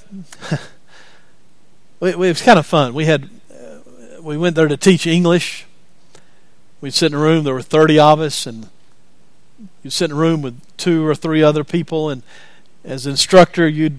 it, 2.01 2.17
was 2.17 2.41
kind 2.41 2.57
of 2.57 2.67
fun. 2.67 2.95
We 2.95 3.07
had 3.07 3.29
uh, 3.51 4.23
we 4.23 4.37
went 4.37 4.55
there 4.55 4.69
to 4.69 4.77
teach 4.77 5.09
English. 5.09 5.67
We'd 6.81 6.95
sit 6.95 7.11
in 7.11 7.19
a 7.19 7.21
room. 7.21 7.43
There 7.43 7.53
were 7.53 7.63
thirty 7.63 7.99
of 7.99 8.21
us, 8.21 8.47
and 8.47 8.69
you'd 9.83 9.93
sit 9.93 10.13
in 10.13 10.17
a 10.17 10.21
room 10.21 10.41
with 10.41 10.61
two 10.77 11.05
or 11.05 11.17
three 11.17 11.43
other 11.43 11.65
people. 11.65 12.11
And 12.11 12.23
as 12.85 13.09
instructor, 13.09 13.67
you'd 13.67 13.99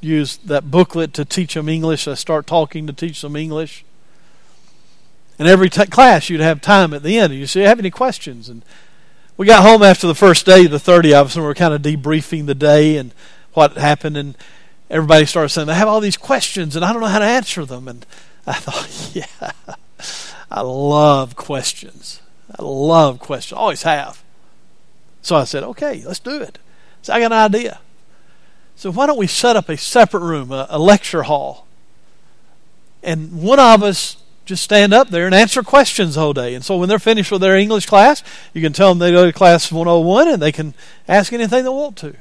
use 0.00 0.36
that 0.38 0.68
booklet 0.68 1.14
to 1.14 1.24
teach 1.24 1.54
them 1.54 1.68
English. 1.68 2.08
I 2.08 2.14
start 2.14 2.48
talking 2.48 2.88
to 2.88 2.92
teach 2.92 3.22
them 3.22 3.36
English. 3.36 3.84
And 5.38 5.46
every 5.46 5.70
t- 5.70 5.86
class, 5.86 6.28
you'd 6.28 6.40
have 6.40 6.60
time 6.60 6.92
at 6.92 7.04
the 7.04 7.20
end. 7.20 7.34
You 7.34 7.46
say, 7.46 7.60
"Have 7.62 7.78
any 7.78 7.90
questions?" 7.90 8.48
And 8.48 8.64
we 9.36 9.46
got 9.46 9.62
home 9.62 9.84
after 9.84 10.08
the 10.08 10.14
first 10.16 10.44
day, 10.44 10.66
the 10.66 10.80
thirty 10.80 11.14
of 11.14 11.28
us, 11.28 11.36
and 11.36 11.44
we 11.44 11.46
were 11.46 11.54
kind 11.54 11.72
of 11.72 11.82
debriefing 11.82 12.46
the 12.46 12.54
day 12.56 12.96
and 12.96 13.12
what 13.54 13.76
happened, 13.76 14.16
and 14.16 14.36
everybody 14.90 15.26
started 15.26 15.48
saying, 15.48 15.68
I 15.68 15.74
have 15.74 15.88
all 15.88 16.00
these 16.00 16.16
questions, 16.16 16.76
and 16.76 16.84
I 16.84 16.92
don't 16.92 17.00
know 17.00 17.08
how 17.08 17.18
to 17.18 17.24
answer 17.24 17.64
them. 17.64 17.88
And 17.88 18.04
I 18.46 18.54
thought, 18.54 19.10
yeah, 19.14 19.52
I 20.50 20.60
love 20.60 21.36
questions. 21.36 22.20
I 22.58 22.62
love 22.62 23.18
questions. 23.18 23.56
Always 23.56 23.82
have. 23.82 24.22
So 25.22 25.36
I 25.36 25.44
said, 25.44 25.62
okay, 25.62 26.02
let's 26.06 26.20
do 26.20 26.40
it. 26.42 26.58
So 27.02 27.12
I 27.12 27.20
got 27.20 27.32
an 27.32 27.54
idea. 27.54 27.80
So 28.76 28.90
why 28.90 29.06
don't 29.06 29.18
we 29.18 29.26
set 29.26 29.56
up 29.56 29.68
a 29.68 29.76
separate 29.76 30.20
room, 30.20 30.52
a, 30.52 30.66
a 30.68 30.78
lecture 30.78 31.22
hall, 31.24 31.66
and 33.02 33.42
one 33.42 33.60
of 33.60 33.82
us 33.82 34.16
just 34.44 34.62
stand 34.62 34.92
up 34.92 35.08
there 35.08 35.26
and 35.26 35.34
answer 35.34 35.62
questions 35.62 36.16
whole 36.16 36.32
day. 36.32 36.54
And 36.54 36.64
so 36.64 36.76
when 36.76 36.88
they're 36.88 36.98
finished 36.98 37.30
with 37.30 37.40
their 37.40 37.56
English 37.56 37.86
class, 37.86 38.22
you 38.52 38.60
can 38.60 38.72
tell 38.72 38.90
them 38.90 38.98
they 38.98 39.12
go 39.12 39.26
to 39.26 39.32
class 39.32 39.72
101 39.72 40.28
and 40.28 40.42
they 40.42 40.52
can 40.52 40.74
ask 41.08 41.32
anything 41.32 41.64
they 41.64 41.70
want 41.70 41.96
to. 41.98 42.14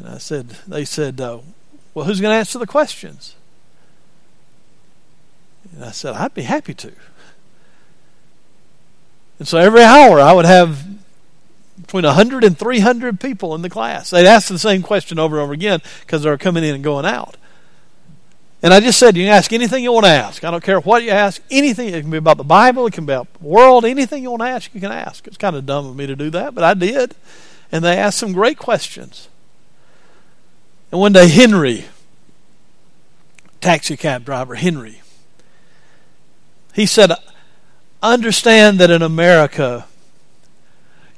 And 0.00 0.08
I 0.08 0.18
said, 0.18 0.48
they 0.66 0.86
said, 0.86 1.20
uh, 1.20 1.40
well, 1.92 2.06
who's 2.06 2.22
going 2.22 2.32
to 2.32 2.38
answer 2.38 2.58
the 2.58 2.66
questions? 2.66 3.36
And 5.74 5.84
I 5.84 5.90
said, 5.90 6.14
I'd 6.14 6.32
be 6.32 6.42
happy 6.42 6.72
to. 6.72 6.92
And 9.38 9.46
so 9.46 9.58
every 9.58 9.82
hour 9.82 10.18
I 10.18 10.32
would 10.32 10.46
have 10.46 10.86
between 11.76 12.04
100 12.04 12.44
and 12.44 12.58
300 12.58 13.20
people 13.20 13.54
in 13.54 13.60
the 13.60 13.68
class. 13.68 14.08
They'd 14.08 14.26
ask 14.26 14.48
the 14.48 14.58
same 14.58 14.80
question 14.80 15.18
over 15.18 15.36
and 15.36 15.44
over 15.44 15.52
again 15.52 15.82
because 16.00 16.22
they 16.22 16.30
were 16.30 16.38
coming 16.38 16.64
in 16.64 16.74
and 16.74 16.82
going 16.82 17.04
out. 17.04 17.36
And 18.62 18.72
I 18.72 18.80
just 18.80 18.98
said, 18.98 19.18
you 19.18 19.24
can 19.24 19.32
ask 19.32 19.52
anything 19.52 19.84
you 19.84 19.92
want 19.92 20.06
to 20.06 20.10
ask. 20.10 20.44
I 20.44 20.50
don't 20.50 20.64
care 20.64 20.80
what 20.80 21.02
you 21.02 21.10
ask. 21.10 21.42
Anything. 21.50 21.88
It 21.88 22.00
can 22.00 22.10
be 22.10 22.16
about 22.16 22.38
the 22.38 22.44
Bible. 22.44 22.86
It 22.86 22.94
can 22.94 23.04
be 23.04 23.12
about 23.12 23.32
the 23.34 23.46
world. 23.46 23.84
Anything 23.84 24.22
you 24.22 24.30
want 24.30 24.42
to 24.42 24.48
ask, 24.48 24.74
you 24.74 24.80
can 24.80 24.92
ask. 24.92 25.26
It's 25.26 25.36
kind 25.36 25.56
of 25.56 25.66
dumb 25.66 25.86
of 25.86 25.96
me 25.96 26.06
to 26.06 26.16
do 26.16 26.30
that, 26.30 26.54
but 26.54 26.64
I 26.64 26.72
did. 26.72 27.14
And 27.70 27.84
they 27.84 27.96
asked 27.96 28.18
some 28.18 28.32
great 28.32 28.58
questions. 28.58 29.28
And 30.90 31.00
one 31.00 31.12
day, 31.12 31.28
Henry, 31.28 31.84
taxi 33.60 33.96
cab 33.96 34.24
driver, 34.24 34.56
Henry, 34.56 35.02
he 36.74 36.86
said, 36.86 37.12
Understand 38.02 38.78
that 38.80 38.90
in 38.90 39.02
America, 39.02 39.86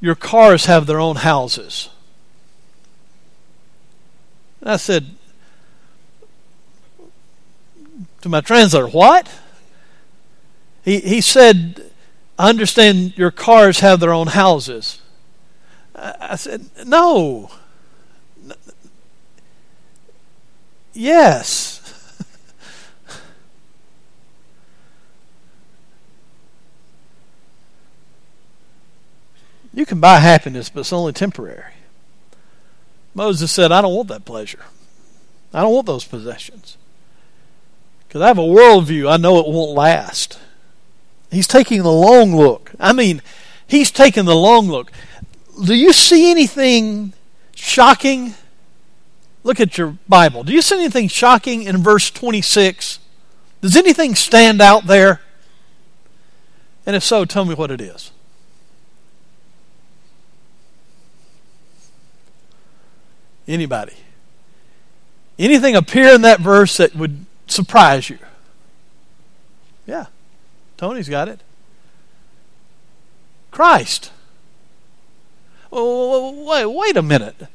your 0.00 0.14
cars 0.14 0.66
have 0.66 0.87
their 0.87 0.98
own 1.00 1.16
houses. 1.16 1.88
And 4.61 4.70
I 4.70 4.76
said 4.76 5.06
to 8.20 8.28
my 8.28 8.40
translator, 8.40 8.88
What? 8.88 9.32
He, 10.85 10.98
he 11.00 11.20
said, 11.20 11.90
I 12.38 12.48
understand 12.48 13.16
your 13.16 13.30
cars 13.30 13.80
have 13.80 14.00
their 14.00 14.12
own 14.12 14.28
houses. 14.28 15.00
I 15.94 16.37
said, 16.37 16.68
No. 16.85 17.50
Yes. 20.94 21.78
you 29.72 29.87
can 29.87 30.00
buy 30.00 30.18
happiness, 30.18 30.68
but 30.68 30.81
it's 30.81 30.92
only 30.92 31.12
temporary. 31.12 31.72
Moses 33.14 33.52
said, 33.52 33.72
I 33.72 33.81
don't 33.81 33.94
want 33.94 34.09
that 34.09 34.24
pleasure. 34.24 34.64
I 35.52 35.61
don't 35.62 35.72
want 35.72 35.87
those 35.87 36.05
possessions. 36.05 36.76
Because 38.07 38.22
I 38.22 38.28
have 38.28 38.38
a 38.38 38.42
worldview. 38.42 39.11
I 39.11 39.16
know 39.16 39.38
it 39.38 39.46
won't 39.46 39.72
last. 39.72 40.38
He's 41.31 41.46
taking 41.46 41.83
the 41.83 41.92
long 41.92 42.37
look. 42.37 42.72
I 42.78 42.92
mean, 42.92 43.22
he's 43.66 43.90
taking 43.90 44.26
the 44.26 44.37
long 44.37 44.68
look. 44.68 44.92
Do 45.64 45.74
you 45.74 45.92
see 45.92 46.31
anything 46.31 47.14
shocking 47.55 48.35
Look 49.44 49.61
at 49.61 49.76
your 49.76 49.98
Bible. 50.09 50.44
Do 50.44 50.52
you 50.52 50.62
see 50.62 50.76
anything 50.76 51.09
shocking 51.09 51.62
in 51.64 51.78
verse 51.78 52.11
26? 52.11 52.98
Does 53.61 53.76
anything 53.76 54.14
stand 54.14 54.61
out 54.61 54.87
there? 54.87 55.20
And 56.87 56.96
if 56.96 57.02
so, 57.02 57.24
tell 57.24 57.44
me 57.44 57.55
what 57.55 57.70
it 57.70 57.81
is. 57.81 58.12
Anybody? 63.46 63.94
Anything 65.38 65.74
appear 65.74 66.14
in 66.14 66.22
that 66.22 66.40
verse 66.40 66.76
that 66.76 66.94
would 66.94 67.26
surprise 67.46 68.09
you? 68.09 68.18
Yeah. 69.87 70.07
Tony's 70.76 71.09
got 71.09 71.28
it. 71.28 71.40
Christ. 73.50 74.11
Wait, 75.71 76.67
wait 76.67 76.96
a 76.96 77.02
minute. 77.02 77.48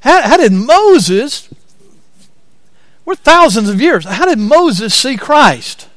How, 0.00 0.22
how 0.22 0.36
did 0.36 0.52
Moses, 0.52 1.48
we're 3.04 3.14
thousands 3.14 3.68
of 3.68 3.80
years, 3.80 4.04
how 4.04 4.26
did 4.26 4.38
Moses 4.38 4.94
see 4.94 5.16
Christ? 5.16 5.88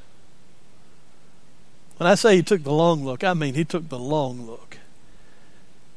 When 1.97 2.09
I 2.09 2.15
say 2.15 2.35
he 2.35 2.43
took 2.43 2.63
the 2.63 2.71
long 2.71 3.05
look, 3.05 3.23
I 3.23 3.33
mean 3.33 3.53
he 3.53 3.63
took 3.63 3.89
the 3.89 3.99
long 3.99 4.45
look. 4.45 4.77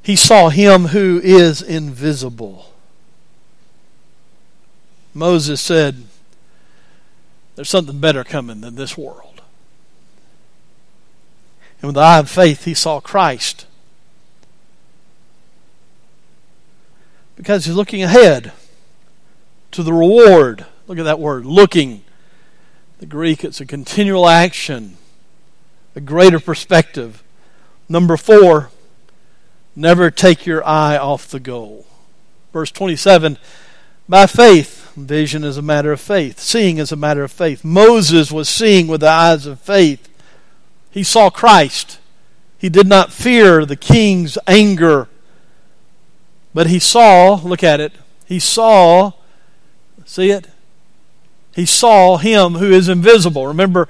He 0.02 0.14
saw 0.14 0.50
him 0.50 0.86
who 0.86 1.20
is 1.24 1.60
invisible. 1.60 2.72
Moses 5.12 5.60
said, 5.60 6.04
There's 7.56 7.70
something 7.70 7.98
better 7.98 8.22
coming 8.22 8.60
than 8.60 8.76
this 8.76 8.96
world. 8.96 9.42
And 11.80 11.88
with 11.88 11.94
the 11.96 12.02
eye 12.02 12.18
of 12.18 12.30
faith, 12.30 12.66
he 12.66 12.74
saw 12.74 13.00
Christ 13.00 13.66
Because 17.36 17.66
he's 17.66 17.74
looking 17.74 18.02
ahead 18.02 18.52
to 19.72 19.82
the 19.82 19.92
reward. 19.92 20.66
Look 20.86 20.98
at 20.98 21.04
that 21.04 21.20
word, 21.20 21.44
looking. 21.44 22.02
The 22.98 23.06
Greek, 23.06 23.44
it's 23.44 23.60
a 23.60 23.66
continual 23.66 24.26
action, 24.26 24.96
a 25.94 26.00
greater 26.00 26.40
perspective. 26.40 27.22
Number 27.88 28.16
four, 28.16 28.70
never 29.74 30.10
take 30.10 30.46
your 30.46 30.66
eye 30.66 30.96
off 30.96 31.28
the 31.28 31.40
goal. 31.40 31.86
Verse 32.54 32.70
27 32.70 33.36
By 34.08 34.26
faith, 34.26 34.90
vision 34.96 35.44
is 35.44 35.58
a 35.58 35.62
matter 35.62 35.92
of 35.92 36.00
faith, 36.00 36.40
seeing 36.40 36.78
is 36.78 36.90
a 36.90 36.96
matter 36.96 37.22
of 37.22 37.30
faith. 37.30 37.62
Moses 37.62 38.32
was 38.32 38.48
seeing 38.48 38.86
with 38.86 39.02
the 39.02 39.10
eyes 39.10 39.44
of 39.44 39.60
faith. 39.60 40.08
He 40.90 41.02
saw 41.02 41.28
Christ, 41.28 41.98
he 42.56 42.70
did 42.70 42.86
not 42.86 43.12
fear 43.12 43.66
the 43.66 43.76
king's 43.76 44.38
anger. 44.46 45.08
But 46.56 46.68
he 46.68 46.78
saw, 46.78 47.34
look 47.44 47.62
at 47.62 47.80
it, 47.80 47.92
he 48.24 48.38
saw, 48.38 49.12
see 50.06 50.30
it? 50.30 50.48
He 51.54 51.66
saw 51.66 52.16
him 52.16 52.54
who 52.54 52.72
is 52.72 52.88
invisible. 52.88 53.46
Remember 53.46 53.86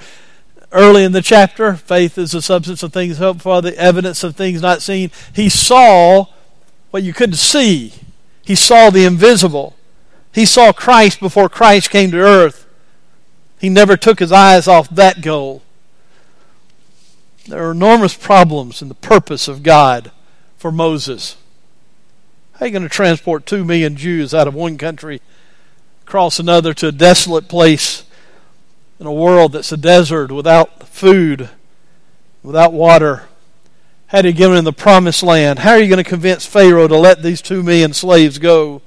early 0.72 1.04
in 1.04 1.12
the 1.12 1.22
chapter, 1.22 1.74
faith 1.74 2.18
is 2.18 2.32
the 2.32 2.42
substance 2.42 2.82
of 2.82 2.92
things 2.92 3.18
hoped 3.18 3.42
for, 3.42 3.62
the 3.62 3.78
evidence 3.78 4.24
of 4.24 4.34
things 4.34 4.62
not 4.62 4.82
seen. 4.82 5.12
He 5.32 5.48
saw 5.48 6.24
what 6.90 7.04
you 7.04 7.12
couldn't 7.12 7.36
see. 7.36 7.92
He 8.42 8.56
saw 8.56 8.90
the 8.90 9.04
invisible. 9.04 9.76
He 10.34 10.44
saw 10.44 10.72
Christ 10.72 11.20
before 11.20 11.48
Christ 11.48 11.90
came 11.90 12.10
to 12.10 12.18
earth. 12.18 12.66
He 13.60 13.68
never 13.68 13.96
took 13.96 14.18
his 14.18 14.32
eyes 14.32 14.66
off 14.66 14.90
that 14.90 15.22
goal. 15.22 15.62
There 17.46 17.64
are 17.64 17.70
enormous 17.70 18.14
problems 18.14 18.82
in 18.82 18.88
the 18.88 18.96
purpose 18.96 19.46
of 19.46 19.62
God 19.62 20.10
for 20.56 20.72
Moses. 20.72 21.36
How 22.56 22.64
are 22.64 22.68
you 22.68 22.72
going 22.72 22.84
to 22.84 22.88
transport 22.88 23.44
two 23.44 23.66
million 23.66 23.96
Jews 23.96 24.32
out 24.32 24.48
of 24.48 24.54
one 24.54 24.78
country, 24.78 25.20
across 26.06 26.38
another 26.38 26.72
to 26.72 26.88
a 26.88 26.92
desolate 26.92 27.48
place 27.48 28.04
in 28.98 29.04
a 29.06 29.12
world 29.12 29.52
that's 29.52 29.72
a 29.72 29.76
desert 29.76 30.32
without 30.32 30.88
food, 30.88 31.50
without 32.42 32.72
water? 32.72 33.24
How 34.06 34.22
do 34.22 34.28
you 34.28 34.34
get 34.34 34.48
them 34.48 34.56
in 34.56 34.64
the 34.64 34.72
promised 34.72 35.22
land? 35.22 35.58
How 35.58 35.72
are 35.72 35.78
you 35.78 35.88
going 35.90 36.02
to 36.02 36.08
convince 36.08 36.46
Pharaoh 36.46 36.88
to 36.88 36.96
let 36.96 37.22
these 37.22 37.42
two 37.42 37.62
million 37.62 37.92
slaves 37.92 38.38
go? 38.38 38.80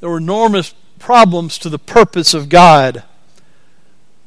There 0.00 0.08
were 0.08 0.16
enormous 0.16 0.74
problems 0.98 1.58
to 1.58 1.68
the 1.68 1.78
purpose 1.78 2.32
of 2.32 2.48
God. 2.48 3.02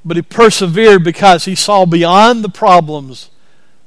But 0.03 0.17
he 0.17 0.21
persevered 0.21 1.03
because 1.03 1.45
he 1.45 1.55
saw 1.55 1.87
beyond 1.87 2.43
the 2.43 2.49
problems 2.49 3.31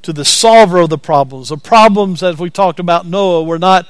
to 0.03 0.13
the 0.13 0.25
solver 0.25 0.79
of 0.79 0.91
the 0.91 0.99
problems. 0.99 1.51
The 1.51 1.59
problems, 1.59 2.25
as 2.25 2.39
we 2.39 2.51
talked 2.51 2.81
about 2.81 3.07
Noah, 3.07 3.45
were 3.45 3.61
not 3.61 3.87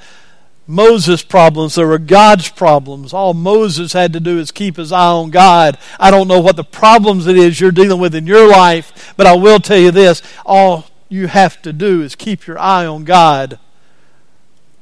Moses' 0.71 1.23
problems, 1.23 1.77
there 1.77 1.87
were 1.87 1.99
God's 1.99 2.51
problems. 2.51 3.15
All 3.15 3.33
Moses 3.33 3.95
had 3.95 4.13
to 4.13 4.21
do 4.21 4.39
is 4.39 4.51
keep 4.51 4.77
his 4.77 4.93
eye 4.93 5.07
on 5.07 5.31
God. 5.31 5.79
I 5.99 6.11
don't 6.11 6.29
know 6.29 6.41
what 6.41 6.57
the 6.57 6.63
problems 6.63 7.27
it 7.27 7.39
is 7.39 7.59
you're 7.59 7.73
dealing 7.73 7.99
with 7.99 8.15
in 8.15 8.27
your 8.27 8.47
life, 8.47 9.15
but 9.17 9.27
I 9.27 9.35
will 9.35 9.61
tell 9.61 9.79
you 9.79 9.91
this 9.91 10.23
all 10.45 10.85
you 11.09 11.27
have 11.29 11.63
to 11.63 11.73
do 11.73 12.03
is 12.03 12.15
keep 12.15 12.47
your 12.47 12.59
eye 12.59 12.85
on 12.85 13.05
God. 13.05 13.59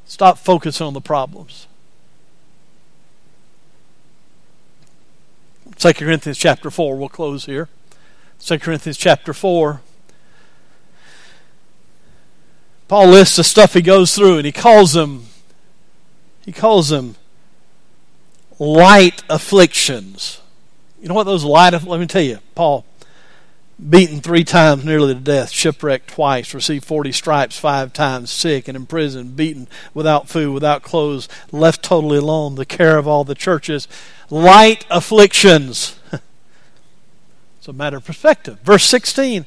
Stop 0.07 0.39
focusing 0.39 0.89
on 0.89 0.93
the 0.93 1.01
problems. 1.01 1.69
2 5.77 5.93
Corinthians 5.95 6.37
chapter 6.37 6.69
4. 6.69 6.97
We'll 6.97 7.09
close 7.09 7.47
here. 7.47 7.69
2 8.41 8.59
Corinthians 8.59 8.97
chapter 8.97 9.33
4. 9.33 9.83
Paul 12.89 13.07
lists 13.07 13.37
the 13.37 13.45
stuff 13.45 13.75
he 13.75 13.83
goes 13.83 14.17
through 14.17 14.39
and 14.39 14.47
he 14.47 14.53
calls 14.53 14.93
them 14.93 15.27
he 16.47 16.53
calls 16.53 16.89
them 16.89 17.17
light 18.59 19.23
afflictions. 19.29 20.41
You 21.03 21.09
know 21.09 21.15
what 21.15 21.25
those 21.25 21.45
light 21.45 21.75
let 21.85 22.01
me 22.01 22.07
tell 22.07 22.23
you, 22.23 22.39
Paul 22.55 22.87
beaten 23.79 24.21
three 24.21 24.45
times 24.45 24.85
nearly 24.85 25.15
to 25.15 25.21
death, 25.21 25.51
shipwrecked 25.51 26.09
twice, 26.09 26.55
received 26.55 26.85
40 26.85 27.13
stripes 27.13 27.59
five 27.59 27.93
times, 27.93 28.31
sick 28.31 28.69
and 28.69 28.77
in 28.77 28.87
prison, 28.87 29.35
beaten 29.35 29.69
without 29.93 30.29
food, 30.29 30.53
without 30.53 30.83
clothes, 30.83 31.29
left 31.53 31.83
totally 31.83 32.19
alone, 32.19 32.55
the 32.55 32.65
care 32.65 32.97
of 32.97 33.07
all 33.07 33.25
the 33.25 33.35
churches. 33.35 33.87
Light 34.31 34.87
afflictions. 34.91 35.99
it's 37.59 37.69
a 37.69 37.73
matter 37.73 37.99
of 37.99 38.05
perspective. 38.05 38.59
Verse 38.61 38.85
16. 38.85 39.45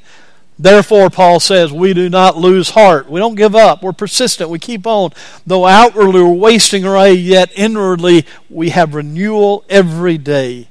Therefore, 0.61 1.09
Paul 1.09 1.39
says, 1.39 1.71
we 1.71 1.93
do 1.93 2.09
not 2.09 2.35
lose 2.35 2.71
heart. 2.71 3.09
We 3.09 3.21
don't 3.21 3.35
give 3.35 3.55
up. 3.55 3.81
We're 3.81 3.93
persistent. 3.93 4.49
We 4.49 4.59
keep 4.59 4.85
on. 4.85 5.11
Though 5.47 5.65
outwardly 5.65 6.21
we're 6.21 6.33
wasting 6.33 6.83
away, 6.83 7.13
yet 7.13 7.49
inwardly 7.55 8.25
we 8.49 8.71
have 8.71 8.93
renewal 8.93 9.63
every 9.69 10.17
day. 10.17 10.67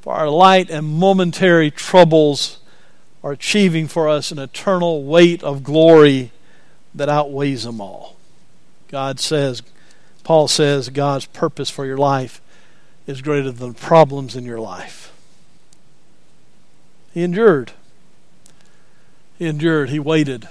For 0.00 0.14
our 0.14 0.28
light 0.28 0.70
and 0.70 0.86
momentary 0.86 1.72
troubles 1.72 2.60
are 3.24 3.32
achieving 3.32 3.88
for 3.88 4.08
us 4.08 4.30
an 4.30 4.38
eternal 4.38 5.02
weight 5.02 5.42
of 5.42 5.64
glory 5.64 6.30
that 6.94 7.08
outweighs 7.08 7.64
them 7.64 7.80
all. 7.80 8.16
God 8.88 9.18
says, 9.18 9.60
Paul 10.22 10.46
says, 10.46 10.88
God's 10.88 11.26
purpose 11.26 11.68
for 11.68 11.84
your 11.84 11.98
life 11.98 12.40
is 13.08 13.22
greater 13.22 13.50
than 13.50 13.74
problems 13.74 14.36
in 14.36 14.44
your 14.44 14.60
life. 14.60 15.12
He 17.12 17.24
endured. 17.24 17.72
He 19.40 19.46
endured. 19.46 19.88
He 19.88 19.98
waited. 19.98 20.46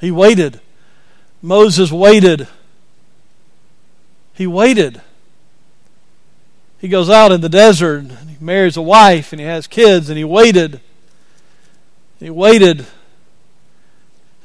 He 0.00 0.10
waited. 0.10 0.60
Moses 1.42 1.92
waited. 1.92 2.48
He 4.32 4.46
waited. 4.46 5.02
He 6.78 6.88
goes 6.88 7.10
out 7.10 7.32
in 7.32 7.42
the 7.42 7.50
desert 7.50 7.98
and 7.98 8.30
he 8.30 8.36
marries 8.40 8.78
a 8.78 8.82
wife 8.82 9.34
and 9.34 9.40
he 9.40 9.46
has 9.46 9.66
kids 9.66 10.08
and 10.08 10.16
he 10.16 10.24
waited. 10.24 10.80
He 12.18 12.30
waited. 12.30 12.86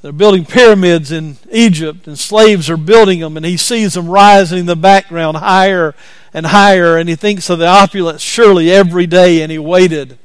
They're 0.02 0.12
building 0.12 0.44
pyramids 0.44 1.14
in 1.14 1.38
Egypt, 1.50 2.08
and 2.08 2.20
slaves 2.20 2.70
are 2.70 2.76
building 2.76 3.22
them, 3.22 3.38
and 3.38 3.46
he 3.46 3.56
sees 3.56 3.94
them 3.94 4.10
rising 4.10 4.60
in 4.60 4.66
the 4.66 4.76
background 4.76 5.38
higher 5.38 5.96
and 6.34 6.48
higher, 6.48 6.98
and 6.98 7.08
he 7.08 7.16
thinks 7.16 7.50
of 7.50 7.60
the 7.60 7.68
opulence 7.68 8.22
surely 8.22 8.70
every 8.70 9.08
day, 9.08 9.42
and 9.42 9.50
he 9.50 9.58
waited. 9.58 10.18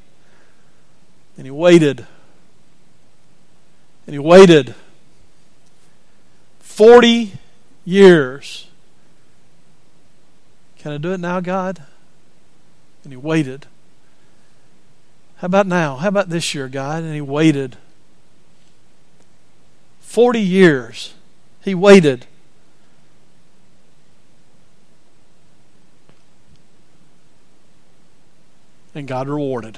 And 1.37 1.45
he 1.45 1.51
waited. 1.51 2.05
And 4.09 4.15
he 4.15 4.17
waited. 4.17 4.73
Forty 6.57 7.33
years. 7.85 8.67
Can 10.79 10.93
I 10.93 10.97
do 10.97 11.13
it 11.13 11.19
now, 11.19 11.39
God? 11.41 11.83
And 13.03 13.13
he 13.13 13.17
waited. 13.17 13.67
How 15.37 15.45
about 15.45 15.67
now? 15.67 15.97
How 15.97 16.07
about 16.07 16.29
this 16.29 16.55
year, 16.55 16.67
God? 16.67 17.03
And 17.03 17.13
he 17.13 17.21
waited. 17.21 17.77
40 19.99 20.41
years. 20.41 21.13
He 21.63 21.75
waited. 21.75 22.25
And 28.95 29.07
God 29.07 29.29
rewarded. 29.29 29.77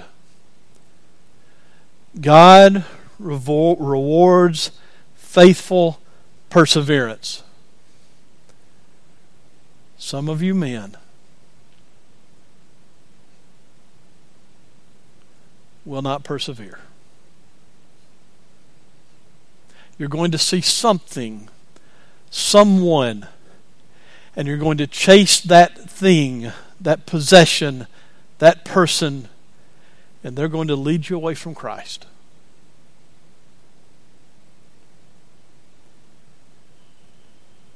God 2.22 2.86
rewards 3.22 4.72
faithful 5.16 6.00
perseverance. 6.50 7.44
Some 9.98 10.28
of 10.28 10.42
you 10.42 10.54
men 10.54 10.98
will 15.86 16.02
not 16.02 16.24
persevere. 16.24 16.80
You're 19.98 20.10
going 20.10 20.32
to 20.32 20.38
see 20.38 20.62
something, 20.62 21.50
someone, 22.30 23.28
and 24.36 24.48
you're 24.48 24.58
going 24.58 24.78
to 24.80 24.88
chase 24.88 25.40
that 25.42 25.90
thing, 25.90 26.52
that 26.80 27.06
possession, 27.06 27.88
that 28.40 28.66
person, 28.66 29.28
and 30.24 30.36
they're 30.36 30.48
going 30.48 30.68
to 30.68 30.76
lead 30.76 31.10
you 31.10 31.16
away 31.16 31.36
from 31.36 31.54
Christ. 31.54 32.08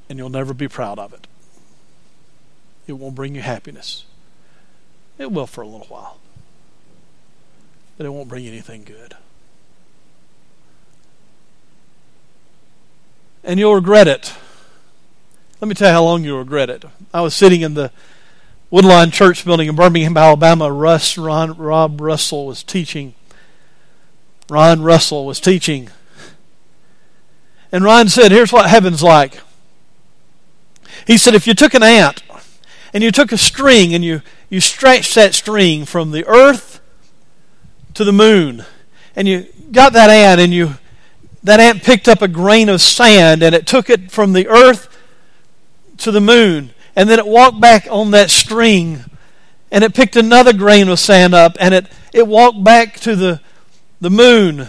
And 0.08 0.18
you'll 0.18 0.28
never 0.28 0.54
be 0.54 0.68
proud 0.68 0.98
of 0.98 1.12
it. 1.12 1.26
It 2.86 2.92
won't 2.92 3.14
bring 3.14 3.34
you 3.34 3.42
happiness. 3.42 4.04
It 5.18 5.32
will 5.32 5.46
for 5.46 5.62
a 5.62 5.66
little 5.66 5.86
while 5.88 6.18
but 7.96 8.06
it 8.06 8.10
won't 8.10 8.28
bring 8.28 8.44
you 8.44 8.52
anything 8.52 8.84
good. 8.84 9.14
And 13.42 13.58
you'll 13.58 13.74
regret 13.74 14.08
it. 14.08 14.34
Let 15.60 15.68
me 15.68 15.74
tell 15.74 15.88
you 15.88 15.94
how 15.94 16.04
long 16.04 16.24
you'll 16.24 16.38
regret 16.38 16.68
it. 16.68 16.84
I 17.14 17.20
was 17.20 17.34
sitting 17.34 17.62
in 17.62 17.74
the 17.74 17.90
Woodlawn 18.70 19.10
Church 19.10 19.44
building 19.44 19.68
in 19.68 19.76
Birmingham, 19.76 20.16
Alabama. 20.16 20.70
Russ, 20.70 21.16
Ron, 21.16 21.56
Rob 21.56 22.00
Russell 22.00 22.46
was 22.46 22.62
teaching. 22.62 23.14
Ron 24.50 24.82
Russell 24.82 25.24
was 25.24 25.40
teaching. 25.40 25.88
And 27.72 27.84
Ron 27.84 28.08
said, 28.08 28.32
Here's 28.32 28.52
what 28.52 28.68
heaven's 28.68 29.02
like. 29.02 29.38
He 31.06 31.18
said, 31.18 31.34
If 31.34 31.46
you 31.46 31.54
took 31.54 31.74
an 31.74 31.82
ant 31.82 32.22
and 32.92 33.02
you 33.02 33.10
took 33.10 33.32
a 33.32 33.38
string 33.38 33.94
and 33.94 34.04
you, 34.04 34.22
you 34.48 34.60
stretched 34.60 35.14
that 35.14 35.34
string 35.34 35.84
from 35.84 36.10
the 36.10 36.26
earth 36.26 36.80
to 37.94 38.04
the 38.04 38.12
moon. 38.12 38.64
And 39.14 39.26
you 39.26 39.46
got 39.72 39.92
that 39.94 40.10
ant 40.10 40.40
and 40.40 40.52
you 40.52 40.74
that 41.42 41.60
ant 41.60 41.82
picked 41.82 42.08
up 42.08 42.22
a 42.22 42.28
grain 42.28 42.68
of 42.68 42.80
sand 42.80 43.42
and 43.42 43.54
it 43.54 43.66
took 43.66 43.88
it 43.88 44.10
from 44.10 44.32
the 44.32 44.48
earth 44.48 44.88
to 45.98 46.10
the 46.10 46.20
moon. 46.20 46.70
And 46.96 47.08
then 47.08 47.18
it 47.18 47.26
walked 47.26 47.60
back 47.60 47.86
on 47.90 48.10
that 48.10 48.30
string 48.30 49.04
and 49.70 49.84
it 49.84 49.94
picked 49.94 50.16
another 50.16 50.52
grain 50.52 50.88
of 50.88 50.98
sand 50.98 51.34
up 51.34 51.56
and 51.60 51.74
it, 51.74 51.86
it 52.12 52.26
walked 52.26 52.64
back 52.64 52.98
to 53.00 53.14
the, 53.14 53.40
the 54.00 54.10
moon. 54.10 54.68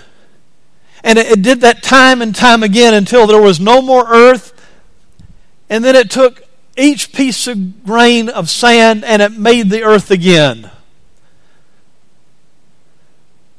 And 1.03 1.17
it, 1.17 1.27
it 1.27 1.41
did 1.41 1.61
that 1.61 1.81
time 1.81 2.21
and 2.21 2.35
time 2.35 2.63
again 2.63 2.93
until 2.93 3.25
there 3.27 3.41
was 3.41 3.59
no 3.59 3.81
more 3.81 4.05
earth. 4.07 4.53
And 5.69 5.83
then 5.83 5.95
it 5.95 6.09
took 6.09 6.43
each 6.77 7.11
piece 7.11 7.47
of 7.47 7.83
grain 7.83 8.29
of 8.29 8.49
sand 8.49 9.03
and 9.03 9.21
it 9.21 9.33
made 9.33 9.69
the 9.69 9.83
earth 9.83 10.11
again. 10.11 10.71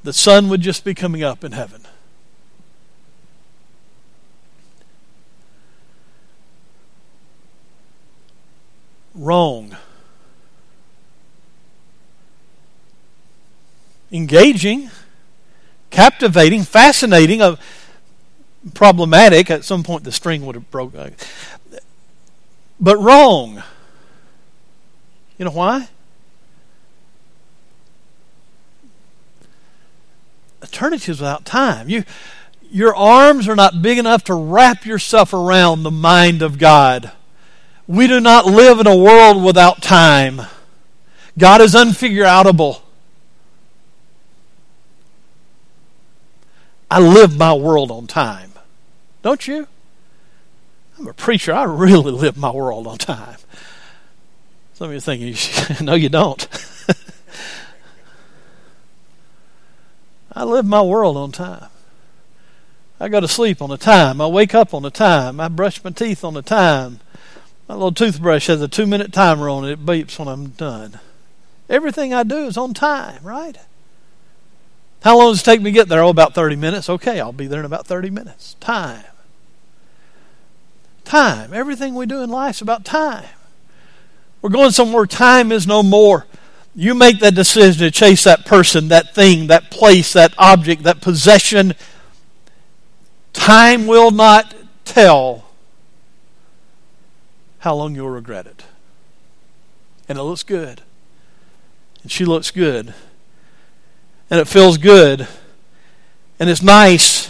The 0.05 0.13
sun 0.13 0.49
would 0.49 0.61
just 0.61 0.85
be 0.85 0.95
coming 0.95 1.23
up 1.23 1.45
in 1.45 1.53
heaven. 1.53 1.83
Wrong. 9.15 9.77
Engaging, 14.13 14.91
captivating, 15.91 16.63
fascinating, 16.63 17.43
uh, 17.43 17.57
problematic. 18.75 19.51
At 19.51 19.65
some 19.65 19.83
point, 19.83 20.05
the 20.05 20.13
string 20.13 20.47
would 20.47 20.55
have 20.55 20.71
broke. 20.71 20.95
But 22.81 22.99
wrong. 22.99 23.63
You 25.37 25.45
know 25.45 25.51
why? 25.51 25.89
Eternity 30.63 31.13
is 31.13 31.21
without 31.21 31.45
time. 31.45 31.89
You, 31.89 32.05
your 32.71 32.95
arms 32.95 33.49
are 33.49 33.57
not 33.57 33.83
big 33.83 33.99
enough 33.99 34.25
to 34.25 34.35
wrap 34.35 34.85
yourself 34.85 35.33
around 35.33 35.83
the 35.83 35.91
mind 35.91 36.43
of 36.43 36.59
God. 36.59 37.13
We 37.87 38.07
do 38.07 38.21
not 38.21 38.47
live 38.47 38.81
in 38.81 38.87
a 38.87 38.97
world 38.97 39.43
without 39.43 39.83
time. 39.83 40.43
God 41.39 41.61
is 41.61 41.75
unfigureoutable. 41.75 42.83
I 46.91 47.01
live 47.01 47.37
my 47.37 47.53
world 47.55 47.91
on 47.91 48.07
time. 48.07 48.53
Don't 49.23 49.47
you? 49.47 49.69
I'm 50.99 51.07
a 51.07 51.15
preacher. 51.15 51.53
I 51.53 51.65
really 51.65 52.11
live 52.11 52.37
my 52.37 52.51
world 52.51 52.87
on 52.87 52.99
time. 52.99 53.37
Some 54.75 54.87
of 54.87 54.93
you 54.93 54.99
are 54.99 55.01
thinking, 55.01 55.37
no, 55.87 55.95
you 55.95 56.09
don't. 56.09 56.47
I 60.33 60.45
live 60.45 60.67
my 60.67 60.83
world 60.83 61.17
on 61.17 61.33
time. 61.33 61.69
I 63.01 63.09
go 63.09 63.21
to 63.21 63.29
sleep 63.29 63.63
on 63.63 63.71
a 63.71 63.77
time. 63.77 64.21
I 64.21 64.27
wake 64.27 64.55
up 64.55 64.75
on 64.75 64.85
a 64.85 64.91
time. 64.91 65.41
I 65.41 65.49
brush 65.49 65.83
my 65.85 65.91
teeth 65.91 66.25
on 66.25 66.37
a 66.37 66.43
time. 66.43 67.01
My 67.69 67.75
little 67.75 67.93
toothbrush 67.93 68.49
has 68.49 68.61
a 68.61 68.69
two 68.69 68.87
minute 68.87 69.13
timer 69.13 69.49
on 69.49 69.65
it. 69.65 69.73
It 69.73 69.87
beeps 69.87 70.19
when 70.19 70.27
I'm 70.27 70.49
done. 70.51 70.99
Everything 71.69 72.13
I 72.15 72.23
do 72.23 72.47
is 72.47 72.57
on 72.57 72.75
time, 72.75 73.23
right? 73.23 73.57
How 75.05 75.19
long 75.19 75.33
does 75.33 75.43
it 75.43 75.45
take 75.45 75.61
me 75.61 75.71
to 75.71 75.75
get 75.75 75.89
there? 75.89 76.03
Oh, 76.03 76.09
about 76.09 76.35
30 76.35 76.57
minutes. 76.57 76.89
Okay, 76.89 77.21
I'll 77.21 77.33
be 77.33 77.47
there 77.47 77.61
in 77.61 77.67
about 77.67 77.87
30 77.87 78.11
minutes. 78.11 78.55
Time. 78.59 79.05
Time. 81.09 81.55
Everything 81.55 81.95
we 81.95 82.05
do 82.05 82.23
in 82.23 82.29
life 82.29 82.57
is 82.57 82.61
about 82.61 82.85
time. 82.85 83.25
We're 84.43 84.51
going 84.51 84.73
somewhere 84.73 85.07
time 85.07 85.51
is 85.53 85.67
no 85.67 85.83
more. 85.83 86.27
You 86.75 86.95
make 86.95 87.21
that 87.21 87.35
decision 87.35 87.81
to 87.81 87.91
chase 87.91 88.25
that 88.25 88.45
person, 88.45 88.89
that 88.89 89.15
thing, 89.15 89.47
that 89.47 89.71
place, 89.71 90.13
that 90.13 90.35
object, 90.37 90.83
that 90.83 91.01
possession. 91.01 91.73
Time 93.33 93.87
will 93.87 94.11
not 94.11 94.55
tell 94.85 95.47
how 97.61 97.75
long 97.75 97.95
you'll 97.95 98.11
regret 98.11 98.47
it. 98.47 98.65
And 100.11 100.19
it 100.19 100.23
looks 100.23 100.43
good. 100.43 100.83
And 102.03 102.13
she 102.13 102.27
looks 102.27 102.51
good. 102.51 102.93
And 104.29 104.41
it 104.41 104.47
feels 104.47 104.77
good. 104.77 105.27
And 106.39 106.51
it's 106.51 106.63
nice. 106.63 107.28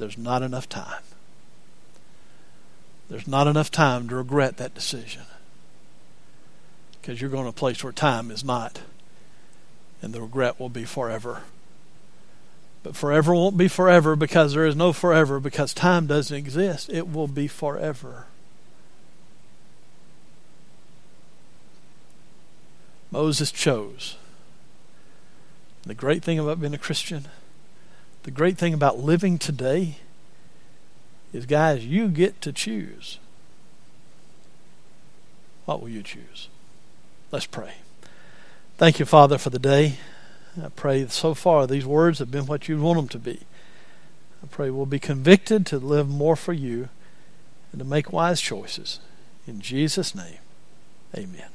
There's 0.00 0.16
not 0.16 0.42
enough 0.42 0.66
time. 0.66 1.02
There's 3.10 3.28
not 3.28 3.46
enough 3.46 3.70
time 3.70 4.08
to 4.08 4.16
regret 4.16 4.56
that 4.56 4.74
decision. 4.74 5.24
Because 6.92 7.20
you're 7.20 7.28
going 7.28 7.44
to 7.44 7.50
a 7.50 7.52
place 7.52 7.84
where 7.84 7.92
time 7.92 8.30
is 8.30 8.42
not. 8.42 8.80
And 10.00 10.14
the 10.14 10.22
regret 10.22 10.58
will 10.58 10.70
be 10.70 10.84
forever. 10.84 11.42
But 12.82 12.96
forever 12.96 13.34
won't 13.34 13.58
be 13.58 13.68
forever 13.68 14.16
because 14.16 14.54
there 14.54 14.64
is 14.64 14.74
no 14.74 14.94
forever 14.94 15.38
because 15.38 15.74
time 15.74 16.06
doesn't 16.06 16.34
exist. 16.34 16.88
It 16.88 17.12
will 17.12 17.28
be 17.28 17.46
forever. 17.46 18.24
Moses 23.10 23.52
chose. 23.52 24.16
The 25.82 25.94
great 25.94 26.24
thing 26.24 26.38
about 26.38 26.58
being 26.58 26.72
a 26.72 26.78
Christian 26.78 27.28
the 28.22 28.30
great 28.30 28.58
thing 28.58 28.74
about 28.74 28.98
living 28.98 29.38
today 29.38 29.96
is, 31.32 31.46
guys, 31.46 31.84
you 31.84 32.08
get 32.08 32.40
to 32.42 32.52
choose. 32.52 33.18
What 35.64 35.80
will 35.80 35.88
you 35.88 36.02
choose? 36.02 36.48
Let's 37.32 37.46
pray. 37.46 37.74
Thank 38.76 38.98
you, 38.98 39.06
Father, 39.06 39.38
for 39.38 39.50
the 39.50 39.58
day. 39.58 39.94
I 40.60 40.68
pray 40.68 41.06
so 41.06 41.34
far 41.34 41.66
these 41.66 41.86
words 41.86 42.18
have 42.18 42.30
been 42.30 42.46
what 42.46 42.68
you 42.68 42.80
want 42.80 42.98
them 42.98 43.08
to 43.08 43.18
be. 43.18 43.40
I 44.42 44.46
pray 44.46 44.70
we'll 44.70 44.86
be 44.86 44.98
convicted 44.98 45.64
to 45.66 45.78
live 45.78 46.08
more 46.08 46.34
for 46.34 46.52
you 46.52 46.88
and 47.72 47.78
to 47.78 47.84
make 47.84 48.12
wise 48.12 48.40
choices. 48.40 49.00
In 49.46 49.60
Jesus' 49.60 50.14
name, 50.14 50.38
amen. 51.14 51.50